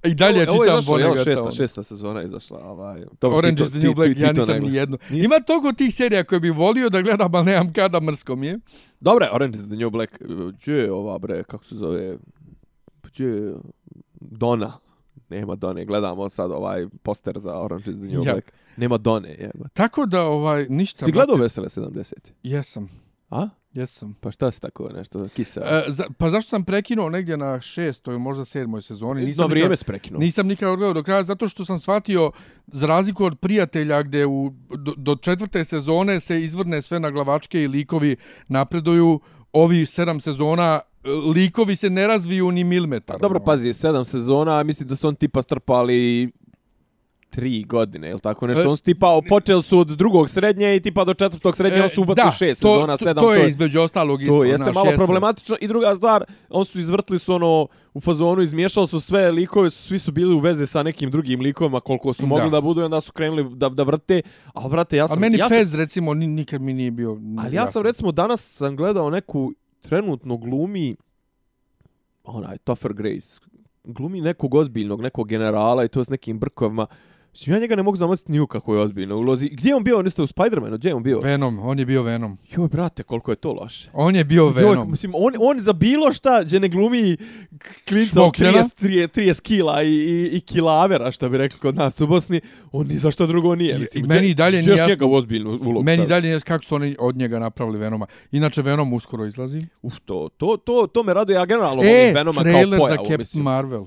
[0.03, 2.59] I dalje Ovo- ovo je čitam izašlo, evo, šesta, šesta sezona izašla.
[2.61, 3.03] Ovaj.
[3.21, 4.97] Dobro, Orange is the New Black, ti- ja ti to nisam ni jednu.
[5.09, 8.59] Ima toliko tih serija koje bi volio da gledam, ali nemam kada mrsko mi je.
[8.99, 10.21] Dobro je, Orange is the New Black.
[10.53, 12.17] Gdje je ova bre, kako se zove?
[13.03, 13.53] Gdje je
[14.13, 14.73] Dona?
[15.29, 18.31] Nema Done, gledamo sad ovaj poster za Orange is the New Ja.
[18.31, 18.51] Black.
[18.77, 19.67] Nema Done, jeba.
[19.73, 21.05] Tako da, ovaj, ništa.
[21.05, 21.35] Ti gledao.
[21.35, 22.13] Vesele 70?
[22.43, 22.89] Jesam,
[23.29, 23.49] A?
[23.73, 24.13] Jesam.
[24.21, 25.61] Pa šta si tako nešto, kisa?
[25.61, 29.25] E, za, pa zašto sam prekinuo negdje na šestoj, možda sedmoj sezoni?
[29.25, 30.19] Nisam nikad- vrijeme sprekinuo.
[30.19, 32.31] Nisam nikad gledao do kraja, zato što sam shvatio,
[32.67, 37.63] za razliku od prijatelja, gde u, do, do četvrte sezone se izvrne sve na glavačke
[37.63, 38.15] i likovi
[38.47, 39.19] napreduju,
[39.53, 43.19] ovi sedam sezona, e, likovi se ne razviju ni milimetar.
[43.19, 43.45] Dobro, ono.
[43.45, 46.31] pazi, sedam sezona, mislim da su on tipa strpali
[47.29, 48.63] tri godine, ili tako nešto.
[48.63, 51.89] E, on su tipa, počeli su od drugog srednje i tipa do četvrtog srednje, on
[51.89, 53.23] su ubacili šest to, sezona, to, sedam.
[53.23, 54.33] to je između ostalog isto.
[54.33, 55.55] To jeste malo problematično.
[55.61, 59.83] I druga stvar, on su izvrtli su ono u fazonu, izmiješali su sve likove, su,
[59.83, 62.49] svi su bili u veze sa nekim drugim likovima koliko su mogli Da.
[62.49, 64.21] da, budu i onda su krenuli da, da vrte.
[64.53, 65.17] Ali vrate, ja sam...
[65.17, 68.11] A meni ja sam, Fez, recimo, ni, nikad mi nije bio Ali ja sam recimo
[68.11, 70.95] danas sam gledao neku trenutno glumi
[72.23, 73.39] onaj Topher Grace.
[73.83, 76.87] Glumi nekog ozbiljnog, nekog generala i to s nekim brkovima.
[77.39, 79.49] Mislim, ja njega ne mogu zamisliti ni u kakvoj ozbiljnoj ulozi.
[79.49, 79.99] Gdje je on bio?
[79.99, 80.77] On isto u Spider-Manu.
[80.77, 81.19] Gdje je on bio?
[81.19, 82.37] Venom, on je bio Venom.
[82.49, 83.89] Joj, brate, koliko je to loše.
[83.93, 84.91] On je bio Joj, Venom.
[84.91, 87.17] mislim, on, on za bilo šta, gdje ne glumi
[87.87, 88.51] klinca od Šmokljena?
[88.53, 92.41] 30, 30, 30 kila i, i, i kilavera, što bi rekli kod nas u Bosni,
[92.71, 93.75] on ni za šta drugo nije.
[93.75, 95.83] I- Mislim, i meni gdje- dalje nije jasno- u ozbiljnu ulogu.
[95.83, 98.05] Meni dalje je kako su oni od njega napravili Venoma.
[98.31, 99.65] Inače, Venom uskoro izlazi.
[99.81, 102.77] Uf, to, to, to, to me raduje, ja generalno E, volim Venoma kao trailer za
[102.77, 102.97] pojavu.
[102.97, 103.43] Captain mislim.
[103.43, 103.85] Marvel.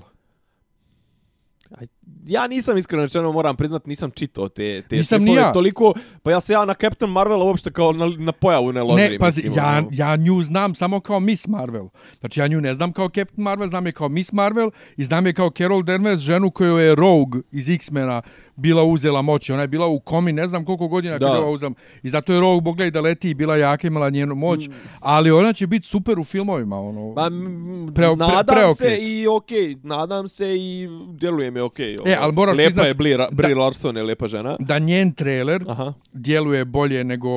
[1.71, 1.87] Aj,
[2.25, 5.53] Ja nisam iskreno rečeno, moram priznat, nisam čitao te, te Nisam ni stripove ja.
[5.53, 5.93] toliko,
[6.23, 9.11] pa ja se ja na Captain Marvela uopšte kao na, na pojavu ne ložim.
[9.11, 9.87] Ne, pazi, mislim, ja, ono.
[9.91, 11.87] ja nju znam samo kao Miss Marvel.
[12.19, 15.25] Znači, ja nju ne znam kao Captain Marvel, znam je kao Miss Marvel i znam
[15.25, 18.21] je kao Carol Danvers, ženu koju je Rogue iz X-mena
[18.55, 19.53] bila uzela moći.
[19.53, 21.27] Ona je bila u komi, ne znam koliko godina Da.
[21.27, 21.73] kada je uzela.
[22.03, 24.69] I zato je Rogue mogla i da leti i bila jaka, imala njenu moć.
[24.99, 26.79] Ali ona će biti super u filmovima.
[26.79, 27.13] Ono.
[27.13, 28.77] Ma, m, Preo- pre- nadam preokret.
[28.77, 31.92] se i okej, nadam se i djeluje mi okej.
[32.05, 34.55] E, ali moraš Lepa priznat je Brie, da- Brie Larson, je lepa žena.
[34.59, 35.93] Da njen trailer Aha.
[36.13, 37.29] djeluje bolje nego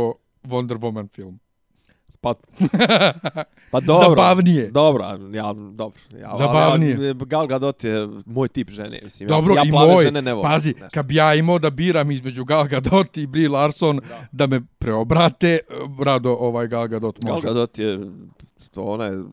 [0.44, 1.38] Wonder Woman film.
[2.20, 2.34] Pa,
[3.70, 4.08] pa dobro.
[4.08, 4.70] Zabavnije.
[4.70, 6.00] Dobro, ja, dobro.
[6.20, 7.00] Ja, Zabavnije.
[7.00, 9.00] Ja, Gal Gadot je moj tip žene.
[9.04, 10.50] Mislim, Dobro, ja, ja i moj, žene ne volim.
[10.50, 10.90] pazi, znaš.
[10.92, 14.60] kad bi ja imao da biram između Gal Gadot i Brie Larson da, da me
[14.78, 15.58] preobrate,
[16.00, 17.46] rado ovaj Gal Gadot Gal može.
[17.48, 17.98] Gadot je,
[18.70, 19.24] to ona je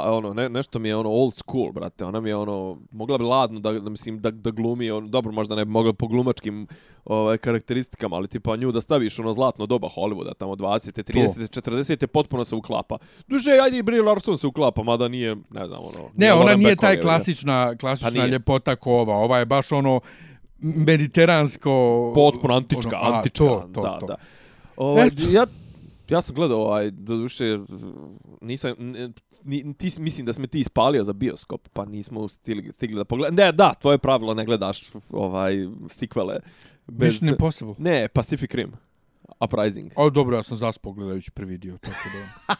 [0.00, 2.04] sta, ono, ne, nešto mi je ono old school, brate.
[2.04, 5.32] Ona mi je ono, mogla bi ladno da, da mislim, da, da glumi, ono, dobro,
[5.32, 6.66] možda ne bi mogla po glumačkim
[7.04, 11.12] ovaj, karakteristikama, ali tipa nju da staviš ono zlatno doba Hollywooda, tamo 20.
[11.12, 11.60] 30.
[11.60, 12.06] 40.
[12.06, 12.98] potpuno se uklapa.
[13.26, 16.10] Duže, ajde i Brie Larson se uklapa, mada nije, ne znam, ono...
[16.16, 18.28] Ne, ona Lauren nije taj je, klasična, Pa klasična nije.
[18.28, 19.38] ljepota ko ova.
[19.38, 20.00] Je baš ono
[20.58, 22.12] mediteransko...
[22.14, 24.06] potpuno antička, ono, a, antička, To, to, da, to.
[24.06, 24.14] da.
[24.76, 25.46] Ovaj, ja,
[26.12, 27.58] ja sam gledao, ovaj, do duše,
[28.40, 28.74] nisam,
[29.44, 33.36] ni, ti, mislim da sme ti ispalio za bioskop, pa nismo stigli, stigli da pogledamo.
[33.36, 35.54] Ne, da, tvoje pravilo, ne gledaš ovaj,
[35.88, 36.40] sikvele.
[36.86, 37.74] Mission Impossible.
[37.78, 38.72] Ne, Pacific Rim.
[39.40, 39.92] Uprising.
[39.96, 42.54] O, dobro, ja sam zaspao gledajući prvi dio, tako da,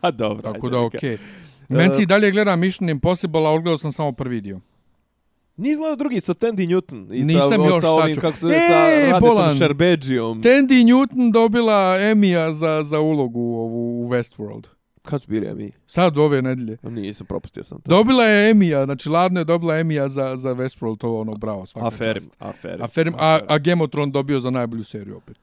[0.00, 0.52] A dobro.
[0.52, 1.18] tako ajde, da okej.
[1.68, 4.60] Men si i dalje gleda Mission Impossible, a odgledao sam samo prvi dio.
[5.58, 8.54] Nisi gledao drugi sa Tandy Newton i Nisam sa, još, sa ovim, kako se zove,
[8.54, 9.54] E, sa Radetom Bolan.
[9.58, 10.42] Šerbeđijom.
[10.42, 14.66] Tandy Newton dobila Emija za, za ulogu ovu u Westworld.
[15.02, 15.72] Kad su bili, a mi?
[15.86, 16.76] Sad ove nedelje.
[16.82, 17.88] Nisam, propustio sam to.
[17.90, 21.66] Dobila je Emija, znači ladno je dobila Emija za, za Westworld, to je ono bravo,
[21.66, 22.36] svaka Aferim, čast.
[22.38, 22.82] aferim.
[22.82, 25.36] Aferim, a, a of Thrones dobio za najbolju seriju opet.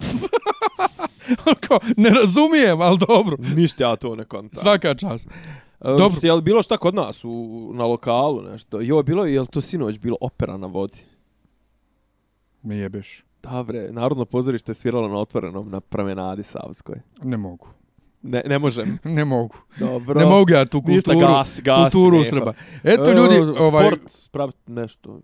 [1.68, 3.36] Kao, ne razumijem, ali dobro.
[3.56, 4.60] Ništa ja to ne kontam.
[4.60, 5.28] Svaka čast.
[5.86, 5.98] Dobro.
[5.98, 6.18] Dobro.
[6.22, 7.30] Je li bilo šta kod nas u,
[7.74, 8.80] na lokalu nešto?
[8.80, 10.98] Jo, bilo je, je li to sinoć bilo opera na vodi?
[12.62, 13.24] Me jebeš.
[13.42, 17.00] Da bre, Narodno pozorište je sviralo na otvorenom na promenadi Savskoj.
[17.22, 17.68] Ne mogu.
[18.22, 18.98] Ne, ne možem.
[19.04, 19.56] Ne mogu.
[19.78, 20.20] Dobro.
[20.20, 22.30] Ne mogu ja tu Ništa, kulturu, gasi, gasi, kulturu neha.
[22.30, 22.52] Srba.
[22.84, 25.20] Eto ljudi, E, ovaj, Sport, spraviti nešto.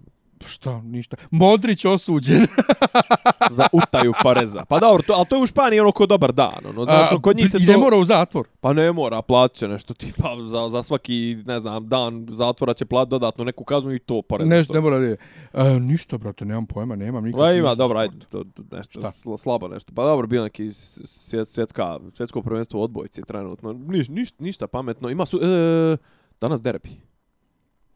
[0.49, 1.17] Šta, ništa.
[1.31, 2.47] Modrić osuđen.
[3.51, 4.65] za utaju poreza.
[4.69, 6.67] Pa dobro, to, ali to je u Španiji ono ko dobar dan.
[6.69, 7.73] Ono, znaš, ono, kod njih se to...
[7.73, 8.47] ne mora u zatvor.
[8.61, 12.85] Pa ne mora, platit će nešto tipa za, za svaki, ne znam, dan zatvora će
[12.85, 14.49] plat dodatno neku kaznu i to porez.
[14.49, 15.17] Nešto ne mora da je.
[15.53, 17.47] E, ništa, brate, nemam pojma, nemam nikakvog.
[17.47, 19.13] Pa ima, dobro, ajde, to, to nešto, Šta?
[19.13, 19.93] sla, slabo nešto.
[19.95, 23.73] Pa dobro, bio neki svjet, svjetska, svjetsko prvenstvo u odbojci trenutno.
[23.73, 25.11] Niš, niš, ništa pametno.
[25.11, 25.97] Ima su, e,
[26.41, 26.91] danas derbi.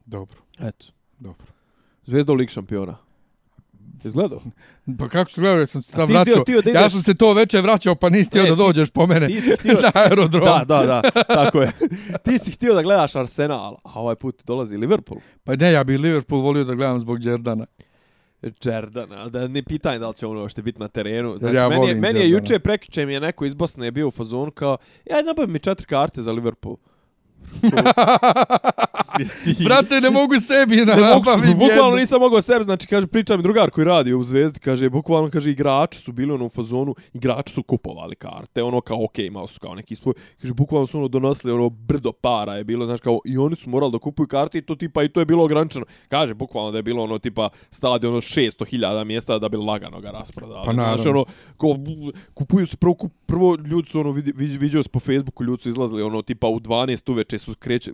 [0.04, 0.86] Dobro, Eto.
[1.18, 1.55] dobro.
[2.06, 2.96] Zvezda u lig šampiona.
[4.04, 4.40] Izgledao?
[4.98, 6.32] Pa kako su gledali, sam se A tam ti vraćao.
[6.34, 8.90] htio- htio da Ja sam se to veče vraćao, pa nisi htio da si- dođeš
[8.90, 10.44] po mene Ti si htio, na aerodrom.
[10.44, 11.72] Da, da, da, tako je.
[12.24, 15.20] Ti si htio da gledaš Arsenal, a ovaj put dolazi Liverpool.
[15.44, 17.66] Pa ne, ja bi Liverpool volio da gledam zbog Jordana.
[18.62, 21.38] Jordana, da ne pitanje da li će ono što biti na terenu.
[21.38, 24.12] Znači, Ja meni, je, meni je juče prekiče mi je neko iz Bosne bio u
[24.12, 24.76] fazonu kao,
[25.06, 26.76] ja nabavim mi četiri karte za Liverpool.
[29.64, 31.96] Brate, ne mogu sebi da Ne mogu, nabavim bukvalno jednu.
[31.96, 35.50] nisam mogao sebi, znači kaže priča mi drugar koji radi u Zvezdi, kaže bukvalno kaže
[35.50, 39.60] igrači su bili ono u fazonu, igrači su kupovali karte, ono kao okej, imao su
[39.60, 43.18] kao neki svoj, kaže bukvalno su ono donosili ono brdo para je bilo, znači kao
[43.24, 45.86] i oni su morali da kupuju karte i to tipa i to je bilo ograničeno.
[46.08, 50.10] Kaže bukvalno da je bilo ono tipa stadion ono 600.000 mjesta da bi lagano ga
[50.10, 50.62] rasprodali.
[50.66, 50.76] Pa znači
[51.08, 51.10] naravno.
[51.10, 51.24] ono
[51.74, 55.44] bu- kupuju se prvo kup, prvo ljudi su ono vidi, vidi, vidio se po Facebooku
[55.44, 57.92] ljudi su izlazili ono tipa u 12 uveče su kreće,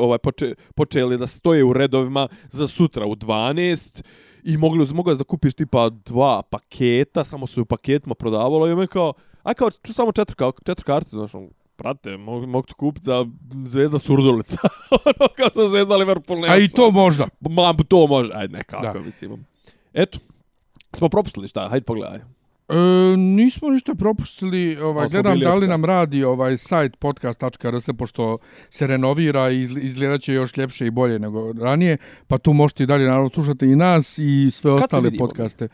[0.00, 4.02] ovaj poče, počeli da stoje u redovima za sutra u 12
[4.44, 8.86] i mogli mogao da kupiš tipa dva paketa, samo su u paketima prodavalo i ome
[8.86, 13.04] kao aj kao samo četiri kao četiri karte, znači ono, Prate, mogu, mogu to kupiti
[13.04, 13.26] za
[13.64, 14.58] Zvezda Surdulica.
[15.04, 16.40] ono kao sam Zvezda Liverpool.
[16.40, 17.28] nema A i to možda.
[17.40, 18.30] Ma, to može.
[18.34, 19.00] Ajde, nekako, Da.
[19.00, 19.46] mislim.
[19.92, 20.18] Eto.
[20.92, 22.20] Smo propustili šta, hajde pogledaj.
[22.68, 22.74] E,
[23.16, 28.38] nismo ništa propustili, ovaj, gledam da li nam radi ovaj sajt podcast.rs pošto
[28.70, 31.96] se renovira i izgl- izgledat će još ljepše i bolje nego ranije,
[32.26, 35.68] pa tu možete i dalje naravno slušati i nas i sve Kad ostale podcaste.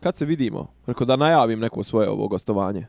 [0.00, 0.66] Kad se vidimo?
[0.86, 2.86] Rekao da najavim neko svoje ovo gostovanje.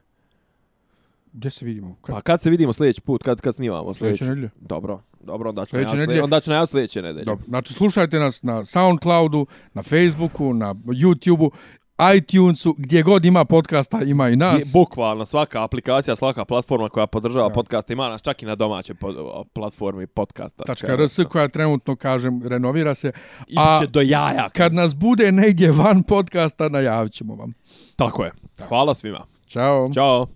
[1.34, 1.96] Gdje se vidimo?
[2.02, 2.16] Kad?
[2.16, 4.24] Pa kad se vidimo sljedeći put, kad kad snimamo Sljedeće sljedeći?
[4.30, 4.50] nedelje.
[4.62, 6.24] Dobro, dobro, onda ću Sljedeće najaviti nedelje.
[6.24, 7.26] onda ću najaviti sljedeće nedelje.
[7.26, 11.50] Dobro, znači slušajte nas na Soundcloudu, na Facebooku, na YouTubeu,
[12.18, 14.62] iTunesu, gdje god ima podcasta, ima i nas.
[14.66, 17.54] I Bukvalno, svaka aplikacija, svaka platforma koja podržava Da.
[17.54, 19.16] podcast ima nas čak i na domaćoj pod,
[19.54, 20.64] platformi podcasta.
[20.96, 23.12] .rs koja trenutno, kažem, renovira se.
[23.48, 24.50] I a- do jaja.
[24.50, 27.54] Kad nas bude negdje van podcasta, najavit ćemo vam.
[27.96, 28.32] Tako je.
[28.68, 29.26] Hvala svima.
[29.48, 29.90] Ćao.
[29.94, 30.28] Ćao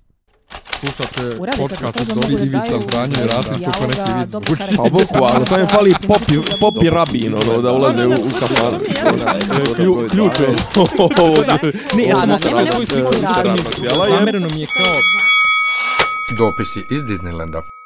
[0.79, 4.77] slušate podcast od Dobri Ivica Zdanje i Rasim kako neki vid.
[4.77, 5.93] Pa boku, ali sam je pali
[6.59, 8.73] pop i rabin, ono, da ulaze u kafan.
[10.11, 10.47] Ključe.
[11.95, 13.11] Ne, ja sam otrlo svoju sliku.
[14.09, 14.93] Zamereno mi je kao...
[16.37, 17.76] Dopisi iz Disneylanda.